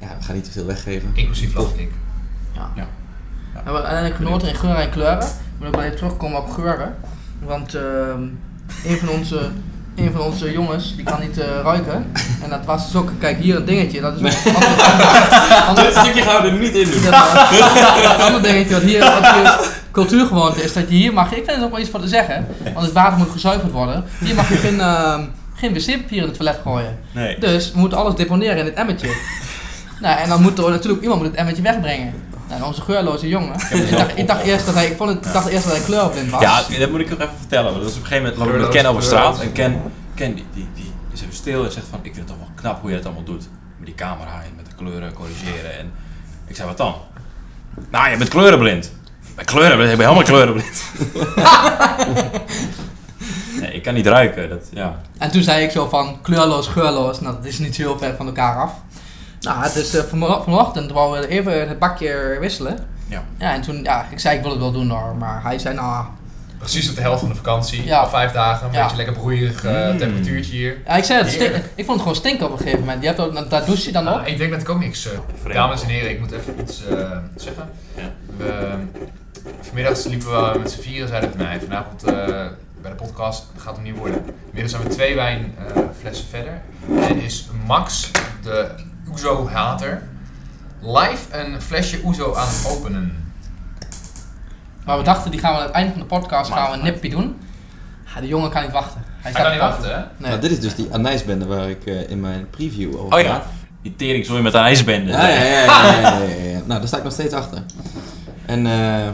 [0.00, 1.10] Ja, we gaan niet te veel weggeven.
[1.14, 1.90] Inclusief Lastik.
[2.52, 5.26] We hebben uiteindelijk genoten in geuren en kleuren.
[5.60, 6.96] Ik ook wel even terugkomen op geuren.
[7.44, 8.22] Want ehm,
[8.84, 9.50] een, van onze,
[10.00, 12.12] een van onze jongens, die kan niet eh, ruiken.
[12.42, 14.00] En dat was dus ook, kijk hier een dingetje.
[14.00, 17.02] Dat is een ander, ander, stukje gaan we er niet in doen.
[17.02, 19.58] dat, eh, een ander dingetje wat hier, wat hier
[19.90, 20.72] cultuurgewoonte is.
[20.72, 22.46] Dat je hier mag, ik vind er ook wel iets voor te zeggen.
[22.74, 24.04] Want het water moet gezuiverd worden.
[24.18, 25.24] Hier mag je geen, ehm,
[25.54, 26.98] geen wc-papier in het toilet gooien.
[27.12, 27.38] Nee.
[27.38, 29.08] Dus we moeten alles deponeren in het emmertje.
[30.00, 32.14] nou, en dan moet er natuurlijk iemand moet het emmertje wegbrengen.
[32.50, 33.54] Nou, onze geurloze jongen.
[33.70, 35.84] Ik dacht, ik dacht eerst dat hij, ik vond het, ik dacht eerst dat hij
[35.84, 36.42] kleurblind was.
[36.42, 37.70] Ja, dat moet ik nog even vertellen.
[37.70, 39.40] want Dat is op een gegeven moment loop ik met Ken over straat.
[39.40, 39.82] En Ken,
[40.14, 42.48] Ken die, die, die is even stil en zegt van, ik vind het toch wel
[42.54, 43.48] knap hoe je dat allemaal doet.
[43.76, 45.78] Met die camera en met de kleuren corrigeren.
[45.78, 45.92] En
[46.46, 46.94] ik zei, wat dan?
[47.90, 48.84] Nou, je bent kleurenblind.
[49.28, 50.82] Ik ben kleurenblind, ik ben helemaal kleurenblind.
[53.60, 54.48] nee, ik kan niet ruiken.
[54.48, 55.00] Dat, ja.
[55.18, 57.20] En toen zei ik zo van kleurloos, geurloos.
[57.20, 58.72] Nou, dat is niet zo heel ver van elkaar af.
[59.40, 62.78] Nou, dus eh, vanmo- vanochtend wou we even het bakje wisselen.
[63.08, 63.22] Ja.
[63.38, 65.14] Ja, en toen, ja, ik zei ik wil het wel doen hoor.
[65.16, 66.04] Maar hij zei nou,
[66.58, 67.84] Precies op de helft van de vakantie.
[67.84, 67.98] Ja.
[67.98, 68.66] Al vijf dagen.
[68.66, 68.82] Een Ja.
[68.82, 69.98] beetje lekker broeierig eh, Mm.
[69.98, 70.76] temperatuurtje hier.
[70.86, 73.00] ja, ik zei het, stink- ik vond het gewoon stinken op een gegeven moment.
[73.02, 74.26] Je hebt ook, daar douche je dan Nou, ook.
[74.26, 75.06] ik denk dat ik ook niks.
[75.06, 75.54] eh, Vreemd.
[75.54, 76.96] dames en heren, ik moet even iets eh,
[77.36, 77.68] zeggen.
[77.96, 78.02] Ja.
[78.36, 78.68] We,
[79.60, 81.08] vanmiddag liepen we met z'n vieren.
[81.08, 82.14] Zeiden we, nee, vanavond eh,
[82.82, 84.24] bij de podcast dat gaat hem niet worden.
[84.46, 86.60] Inmiddels zijn we twee wijnflessen verder.
[87.08, 88.10] En is Max,
[88.42, 88.68] de
[89.10, 90.02] Oezo-hater,
[90.80, 93.32] live een flesje Oezo aan het openen.
[94.84, 96.82] Maar we dachten, die gaan we aan het einde van de podcast gaan we een
[96.84, 97.36] nipje doen.
[98.14, 99.02] Ja, de jongen kan niet wachten.
[99.20, 99.96] Hij staat kan niet te wachten, hè?
[100.16, 100.30] Nee.
[100.30, 103.42] Nou, dit is dus die anijsbende waar ik eh, in mijn preview over Oh ja,
[103.82, 105.10] die tering zo met een ijsbende.
[105.10, 106.58] Ja, ja, ja, ja, ja, ja, ja, ja.
[106.58, 107.62] Nou, daar sta ik nog steeds achter.
[108.46, 109.08] En eh,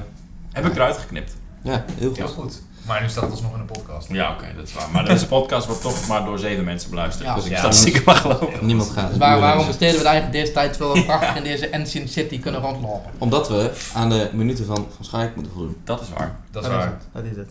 [0.52, 1.36] Heb ik eruit geknipt.
[1.62, 2.62] ja, heel Heel goed.
[2.86, 4.08] Maar nu staat het alsnog in de podcast.
[4.12, 4.90] Ja, oké, dat is waar.
[4.92, 7.28] Maar deze podcast wordt toch maar door zeven mensen beluisterd.
[7.28, 7.34] Ja.
[7.34, 7.58] dus ik Ja.
[7.58, 8.66] sta zeker maar geloven.
[8.66, 11.42] Niemand gaat Dus het waar- waarom besteden we eigenlijk deze tijd terwijl we prachtig in
[11.42, 13.10] deze Ancient City kunnen rondlopen?
[13.18, 15.76] Omdat we aan de minuten van, van Schaik moeten voldoen.
[15.84, 16.36] Dat is waar.
[16.50, 16.82] Dat is waar.
[16.84, 17.02] het.
[17.12, 17.50] Dat is het.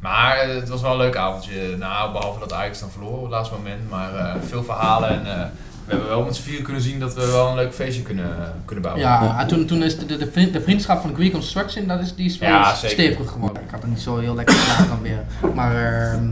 [0.00, 1.76] Maar eh, het was wel een leuk avondje.
[1.76, 3.90] Nou, behalve dat Ajax dan verloren op het laatste moment.
[3.90, 5.46] Maar eh, veel verhalen en eh,
[5.84, 8.52] we hebben wel met z'n vieren kunnen zien dat we wel een leuk feestje kunnen,
[8.64, 9.04] kunnen bouwen.
[9.04, 12.00] Ja, en toen, toen is de, de, de, vriend- de vriendschap van Greek Construction, dat
[12.00, 12.90] is, die is wel Ja, zeker.
[12.90, 13.62] stevig geworden.
[13.62, 15.24] Ik had er niet zo heel lekker gedaan dan weer.
[15.54, 15.74] Maar
[16.12, 16.24] ehm,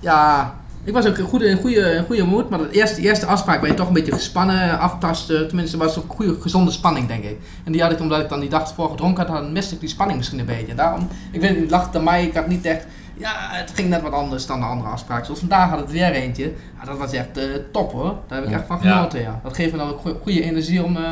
[0.00, 0.54] ja,
[0.84, 2.48] ik was ook in goede, in goede, in goede moed.
[2.48, 5.48] Maar de eerste, de eerste afspraak ben je toch een beetje gespannen, aftasten.
[5.48, 7.36] Tenminste, was het ook goede, gezonde spanning, denk ik.
[7.64, 9.80] En die had ik omdat ik dan die dag ervoor gedronken had, dan miste ik
[9.80, 10.74] die spanning misschien een beetje.
[10.74, 12.86] Daarom, ik weet niet, het lag aan mij, ik had niet echt...
[13.18, 15.24] Ja, het ging net wat anders dan de andere afspraak.
[15.24, 16.52] Zoals vandaag had het weer eentje.
[16.78, 18.16] Ja, dat was echt eh, top hoor.
[18.28, 18.58] Daar heb ik Ja.
[18.58, 18.92] echt van Ja.
[18.96, 19.40] genoten, ja.
[19.42, 20.96] Dat geeft me dan ook goe- goede energie om...
[20.96, 21.10] eh,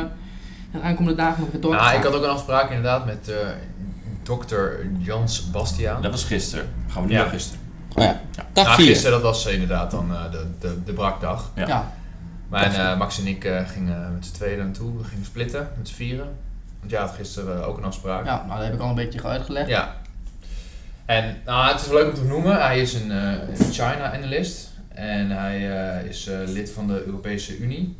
[0.71, 1.95] de aankomende dagen nog weer door te gaan.
[1.97, 3.35] ik had ook een afspraak inderdaad met eh
[4.23, 6.01] dokter Jans Bastiaan.
[6.01, 6.69] Dat was gisteren.
[6.87, 7.21] Gaan we nu Ja.
[7.21, 7.59] naar gisteren.
[7.95, 8.19] Oh ja,
[8.53, 8.85] dag Nou, 4.
[8.85, 11.51] gisteren, dat was inderdaad dan eh, de, de, de brakdag.
[11.55, 11.67] Ja.
[11.67, 11.91] Ja.
[12.49, 14.97] Maar eh, Max en ik gingen met z'n tweeën naartoe.
[14.97, 16.27] We gingen splitten met z'n vieren.
[16.79, 18.25] Want jij had gisteren ook een afspraak.
[18.25, 19.67] ja, nou dat heb ik al een beetje uitgelegd.
[19.69, 19.95] Ja.
[21.05, 22.61] En nou, het is wel leuk om te noemen.
[22.61, 24.69] Hij is een eh, China-analyst.
[24.87, 27.97] En hij eh, is eh, lid van de Europese Unie.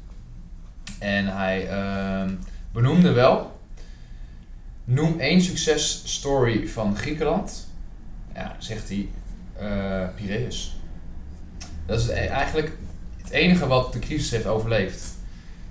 [0.99, 2.29] En hij ehm,
[2.71, 3.59] benoemde wel...
[4.83, 7.67] Noem één successtory van Griekenland.
[8.33, 9.09] Ja, zegt hij...
[10.15, 10.75] Piraeus.
[11.85, 12.71] Dat is e- eigenlijk
[13.21, 15.19] het enige wat de crisis heeft overleefd.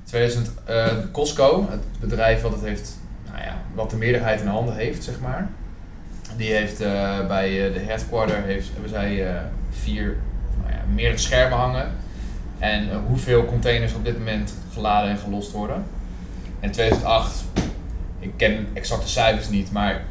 [0.04, 4.74] 2000, eh, Costco, het bedrijf wat het heeft, nou ja, wat de meerderheid in handen
[4.74, 5.50] heeft, zeg maar.
[6.41, 10.16] Die heeft eh, bij eh, de headquarter heeft, hebben zij eh, vier,
[10.61, 11.93] nou ja, meerdere schermen hangen.
[12.59, 15.84] En hoeveel containers op dit moment geladen en gelost worden.
[16.61, 17.45] In 2008,
[18.18, 20.03] ik ken de exacte cijfers niet, maar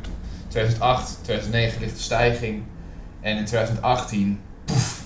[0.47, 2.63] 2008, 2009 ligt de stijging.
[3.21, 5.03] En in 2018, poef,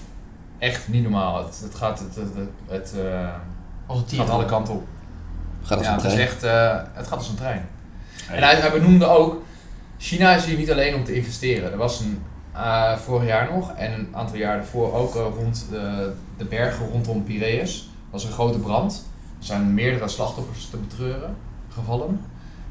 [0.58, 1.46] echt niet normaal.
[1.46, 3.30] Het, het gaat, het, het, het, het, eh,
[3.86, 4.88] Als het gaat alle kanten op.
[5.64, 6.28] Gaat als Ja, een het is trein.
[6.28, 7.68] echt, eh, het gaat als een trein.
[8.30, 9.44] En hij, hij benoemde ook,
[10.04, 11.72] China is hier niet alleen om te investeren.
[11.72, 12.24] Er was een,
[12.54, 16.90] eh, vorig jaar nog en een aantal jaar daarvoor ook eh, rond de, de bergen
[16.90, 17.90] rondom Piraeus.
[18.10, 19.06] was een grote brand.
[19.40, 21.36] Er zijn meerdere slachtoffers te betreuren
[21.70, 22.22] gevallen.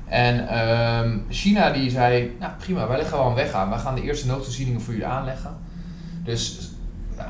[0.05, 3.71] En ehm, China die zei, nou prima, wij leggen wel een weg aan.
[3.71, 5.57] Wij gaan de eerste noodvoorzieningen voor jullie aanleggen.
[6.25, 6.71] Dus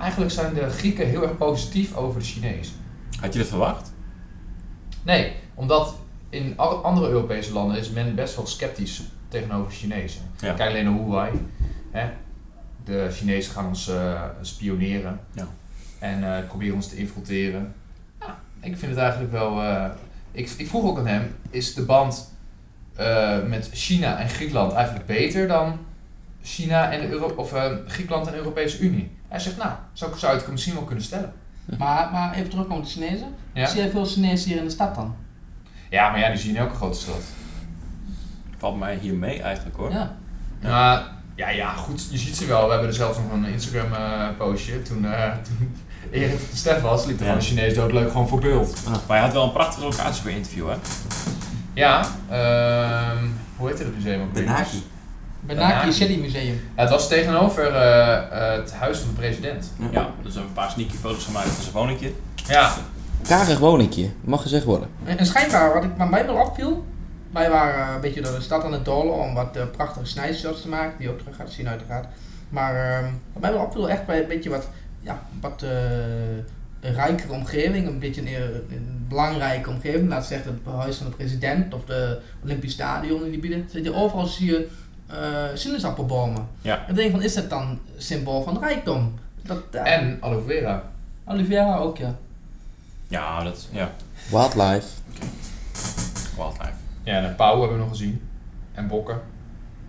[0.00, 2.74] eigenlijk zijn de Grieken heel erg positief over de Chinezen.
[3.20, 3.92] Had je dat verwacht?
[5.02, 5.94] Nee, omdat
[6.30, 9.02] in andere Europese landen is men best wel sceptisch
[9.32, 10.22] tegenover Chinezen.
[10.40, 10.52] Ja.
[10.52, 11.30] Kijk alleen naar Huawei.
[11.90, 12.08] Hè?
[12.84, 15.46] De Chinezen gaan ons eh, spioneren Ja.
[15.98, 17.74] en eh, proberen ons te infiltreren.
[18.20, 19.62] Ja, ik vind het eigenlijk wel.
[19.62, 19.84] eh,
[20.32, 22.32] ik, ik vroeg ook aan hem: is de band
[22.96, 25.78] eh, met China en Griekenland eigenlijk beter dan
[26.42, 29.10] China en de Euro of, eh, Griekenland en de Europese Unie?
[29.28, 31.32] Hij zegt: Nou, zou, zou ik het misschien wel kunnen stellen.
[31.78, 33.34] Maar, maar even terugkomen op de Chinezen.
[33.52, 33.66] Ja?
[33.66, 35.14] Zie je veel Chinezen hier in de stad dan?
[35.90, 37.22] Ja, maar ja, die zie je in elke grote stad.
[38.62, 39.90] Valt mij hier mee eigenlijk hoor.
[39.90, 40.16] Ja.
[40.60, 41.00] Nou,
[41.34, 42.64] ja, ja, goed, je ziet ze wel.
[42.64, 44.82] We hebben er zelfs nog een Instagram eh, postje.
[44.82, 45.76] Toen, eh toen
[46.10, 47.30] Erik op de Stef was, liep er Ja.
[47.30, 48.76] gewoon een Chinees doodleuk gewoon voor beeld.
[49.08, 50.74] Maar je had wel een prachtige locatie voor interview hè?
[51.72, 52.00] Ja,
[52.30, 53.24] ehm,
[53.56, 54.32] hoe heette het museum ook?
[54.32, 54.82] Benaki.
[55.40, 55.92] Benaki Benaki.
[55.92, 56.60] City Museum.
[56.76, 59.72] Ja, het was tegenover eh, het huis van de president.
[59.90, 62.12] Ja, dus een paar sneaky foto's gemaakt van zijn woningje.
[62.46, 62.72] Ja,
[63.28, 64.88] Karig woningje, mag gezegd worden.
[65.04, 66.84] En, en schijnbaar, wat ik, wat mij wel opviel,
[67.32, 70.06] wij waren eh, een beetje door de stad aan het dolen om wat eh, prachtige
[70.06, 72.06] snijshots te maken, die je ook terug gaat zien uiteraard.
[72.48, 74.68] Maar ehm, wat mij wel opviel, echt bij een beetje wat,
[75.00, 80.96] ja, wat eh, rijkere omgeving, een beetje een, een belangrijke omgeving, laat zeggen het huis
[80.96, 84.68] van de president of de Olympisch Stadion in die bieden, zit je overal zie je
[85.06, 86.48] eh sinaasappelbomen.
[86.62, 86.84] Ja.
[86.84, 89.18] En ik denk van, is dat dan symbool van rijkdom?
[89.42, 90.90] Dat, en aloe vera.
[91.24, 92.14] Oliveira ook, ja.
[93.08, 93.90] Ja, dat ja.
[94.30, 94.88] Wildlife.
[96.36, 96.81] Wildlife.
[97.02, 98.20] Ja, en een pauw hebben we nog gezien.
[98.74, 99.20] En bokken.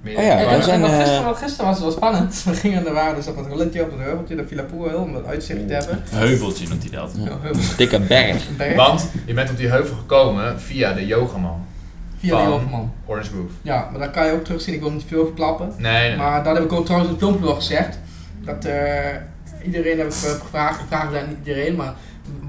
[0.01, 2.43] Meer Oh ja, daar zijn, en eh, gisteren, gisteren was het wel spannend.
[2.45, 5.15] We gingen, er waren dus op het rolletje op het heuveltje, de Villa Poel, om
[5.15, 6.03] het uitzicht te hebben.
[6.11, 7.11] Een heuveltje noemt hij dat.
[7.17, 7.23] Ja.
[7.23, 8.47] Ja, Dikke berg.
[8.75, 11.65] Want je bent op die heuvel gekomen via de yogaman.
[12.17, 12.93] Via van- die overman.
[13.05, 13.53] Orange Grove.
[13.61, 14.73] Ja, maar dat kan je ook terugzien.
[14.73, 15.73] Ik wil niet veel verklappen.
[15.77, 16.17] Nee, nee.
[16.17, 17.99] Maar dat heb ik ook trouwens in het filmpje wel gezegd.
[18.45, 19.15] Dat eh,
[19.63, 21.93] iedereen heb ik eh, gevraagd, gevraagd aan iedereen, maar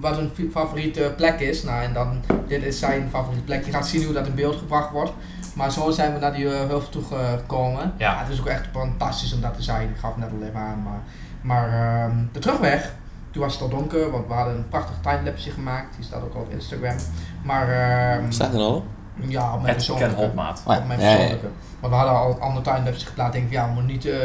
[0.01, 1.63] wat een fi- favoriete plek is.
[1.63, 3.65] Nou, en dan, dit is zijn favoriete plek.
[3.65, 5.13] Je gaat zien hoe dat in beeld gebracht wordt.
[5.55, 7.93] Maar zo zijn we naar die uh, heuvel toe gekomen.
[7.97, 8.19] Ja.
[8.19, 9.89] het is ook echt fantastisch om dat te zijn.
[9.89, 10.83] Ik gaf het net al even aan.
[10.83, 11.01] Maar,
[11.41, 12.93] maar ehm, de terugweg,
[13.31, 15.97] toen was het al donker, want we hadden een prachtig timelapse gemaakt.
[15.97, 16.97] Die staat ook al op Instagram.
[17.43, 18.85] Maar ehm, Staat er al
[19.21, 20.15] ja, op mijn Het Ken persoonlijke.
[20.25, 20.63] Hopmaat.
[20.67, 21.17] Oh, Op mijn ja, ja, ja.
[21.19, 21.49] persoonlijke.
[21.81, 23.33] Want we hadden al een andere timelapse geplaatst.
[23.33, 24.19] Denk ik, ja, we moeten niet eh,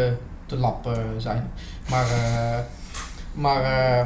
[0.46, 1.52] te lap eh, zijn.
[1.90, 2.60] Maar, eh,
[3.34, 4.06] maar eh,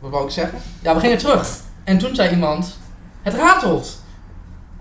[0.00, 0.58] wat wou ik zeggen?
[0.82, 1.48] Ja, we gingen terug.
[1.84, 2.78] En toen zei iemand,
[3.22, 4.02] het ratelt.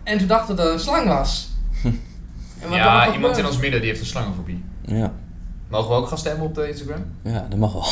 [0.03, 1.49] En toen dacht ik dat het een slang was.
[2.61, 4.63] En wat- ja, wat iemand in ons midden die heeft een slangenfobie.
[4.85, 5.11] Ja.
[5.67, 7.05] Mogen we ook gaan stemmen op de Instagram?
[7.23, 7.85] ja, dat mag wel.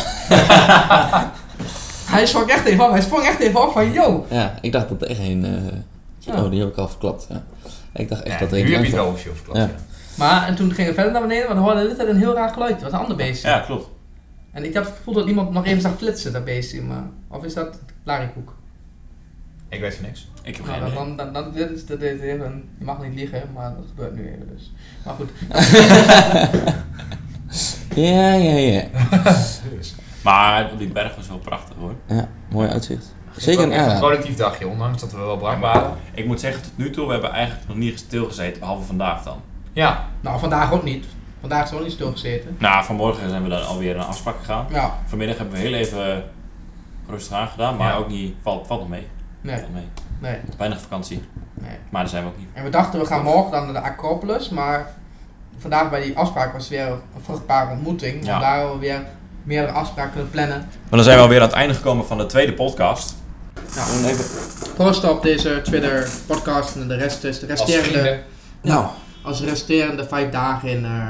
[2.05, 2.91] Hij sprong echt even op.
[2.91, 4.25] Hij sprong echt even op van, yo.
[4.29, 5.45] Ja, ik dacht dat er echt een...
[5.45, 5.77] eh,
[6.19, 6.43] Ja.
[6.43, 7.25] Oh, die heb ik al verklapt.
[7.29, 7.43] Ja.
[7.93, 9.11] Ik dacht echt Ja, dat er nu een heb je het wel was.
[9.13, 9.59] officieel verklapt.
[9.59, 9.65] Ja.
[9.65, 9.71] ja.
[10.15, 12.49] Maar, en toen gingen we verder naar beneden, want we hoorden dit een heel raar
[12.53, 12.71] geluid.
[12.73, 13.47] Het was een ander beestje.
[13.47, 13.87] Ja, klopt.
[14.55, 16.81] En ik had het gevoel dat iemand nog even zag flitsen, dat beestje.
[16.81, 18.53] Maar, of is dat larikoek?
[19.69, 20.27] Ik weet van niks.
[20.43, 21.15] Ik heb Nou, geen dan, idee.
[21.15, 24.15] dan, dan, dan, dit is, dit is even, je mag niet liegen, maar dat gebeurt
[24.15, 24.71] nu even dus.
[25.05, 25.29] Maar goed.
[27.95, 28.83] Ja, ja, ja.
[30.23, 31.93] Maar die berg was wel prachtig hoor.
[32.07, 33.15] Ja, mooi uitzicht.
[33.37, 35.91] Zeker een collectief dagje, ondanks dat we wel brak waren.
[36.13, 39.37] Ik moet zeggen, tot nu toe, we hebben eigenlijk nog niet stilgezeten, behalve vandaag dan.
[39.73, 41.05] Ja, Nou, vandaag ook niet.
[41.47, 42.55] Vandaag is er ook niet stilgezeten.
[42.59, 44.65] Nou, vanmorgen zijn we dan alweer naar afspraak gegaan.
[44.71, 46.23] Ja, Vanmiddag hebben we heel even
[47.09, 47.97] rustig aangedaan, maar Ja.
[47.97, 49.07] ook niet, valt, valt nog mee.
[49.41, 49.83] nee, Valt mee.
[50.19, 51.23] nee, Weinig vakantie,
[51.53, 51.77] nee.
[51.89, 52.47] maar daar zijn we ook niet.
[52.53, 54.93] En we dachten we gaan morgen dan naar de Acropolis, maar
[55.57, 58.25] vandaag bij die afspraak was weer een vruchtbare ontmoeting.
[58.25, 58.33] Ja.
[58.33, 59.01] En daar we weer
[59.43, 60.57] meerdere afspraken kunnen plannen.
[60.59, 63.15] Maar dan zijn we alweer aan het einde gekomen van de tweede podcast.
[63.75, 64.25] Nou, even...
[64.75, 68.23] proost op deze Twitter podcast en de rest is de als resterende, vrienden.
[68.61, 68.85] Nou,
[69.23, 71.09] als resterende vijf dagen in eh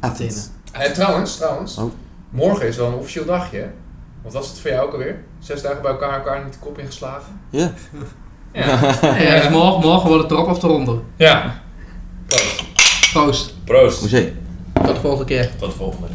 [0.00, 0.40] Athene.
[0.72, 1.76] En trouwens, trouwens.
[1.78, 1.92] Oh.
[2.30, 3.58] Morgen is wel een officieel dagje.
[3.58, 3.66] hè?
[4.22, 5.24] Wat was het voor jou ook alweer?
[5.38, 7.40] Zes dagen bij elkaar, elkaar niet de kop ingeslagen?
[7.50, 7.72] Ja.
[8.52, 8.64] Ja.
[9.18, 10.98] Ja, dus morgen, morgen wordt het erop of eronder.
[11.16, 11.60] ja.
[12.26, 12.64] Proost.
[13.12, 13.54] Proost.
[13.64, 14.00] Proost.
[14.72, 15.50] Tot de volgende keer.
[15.58, 16.06] Tot de volgende.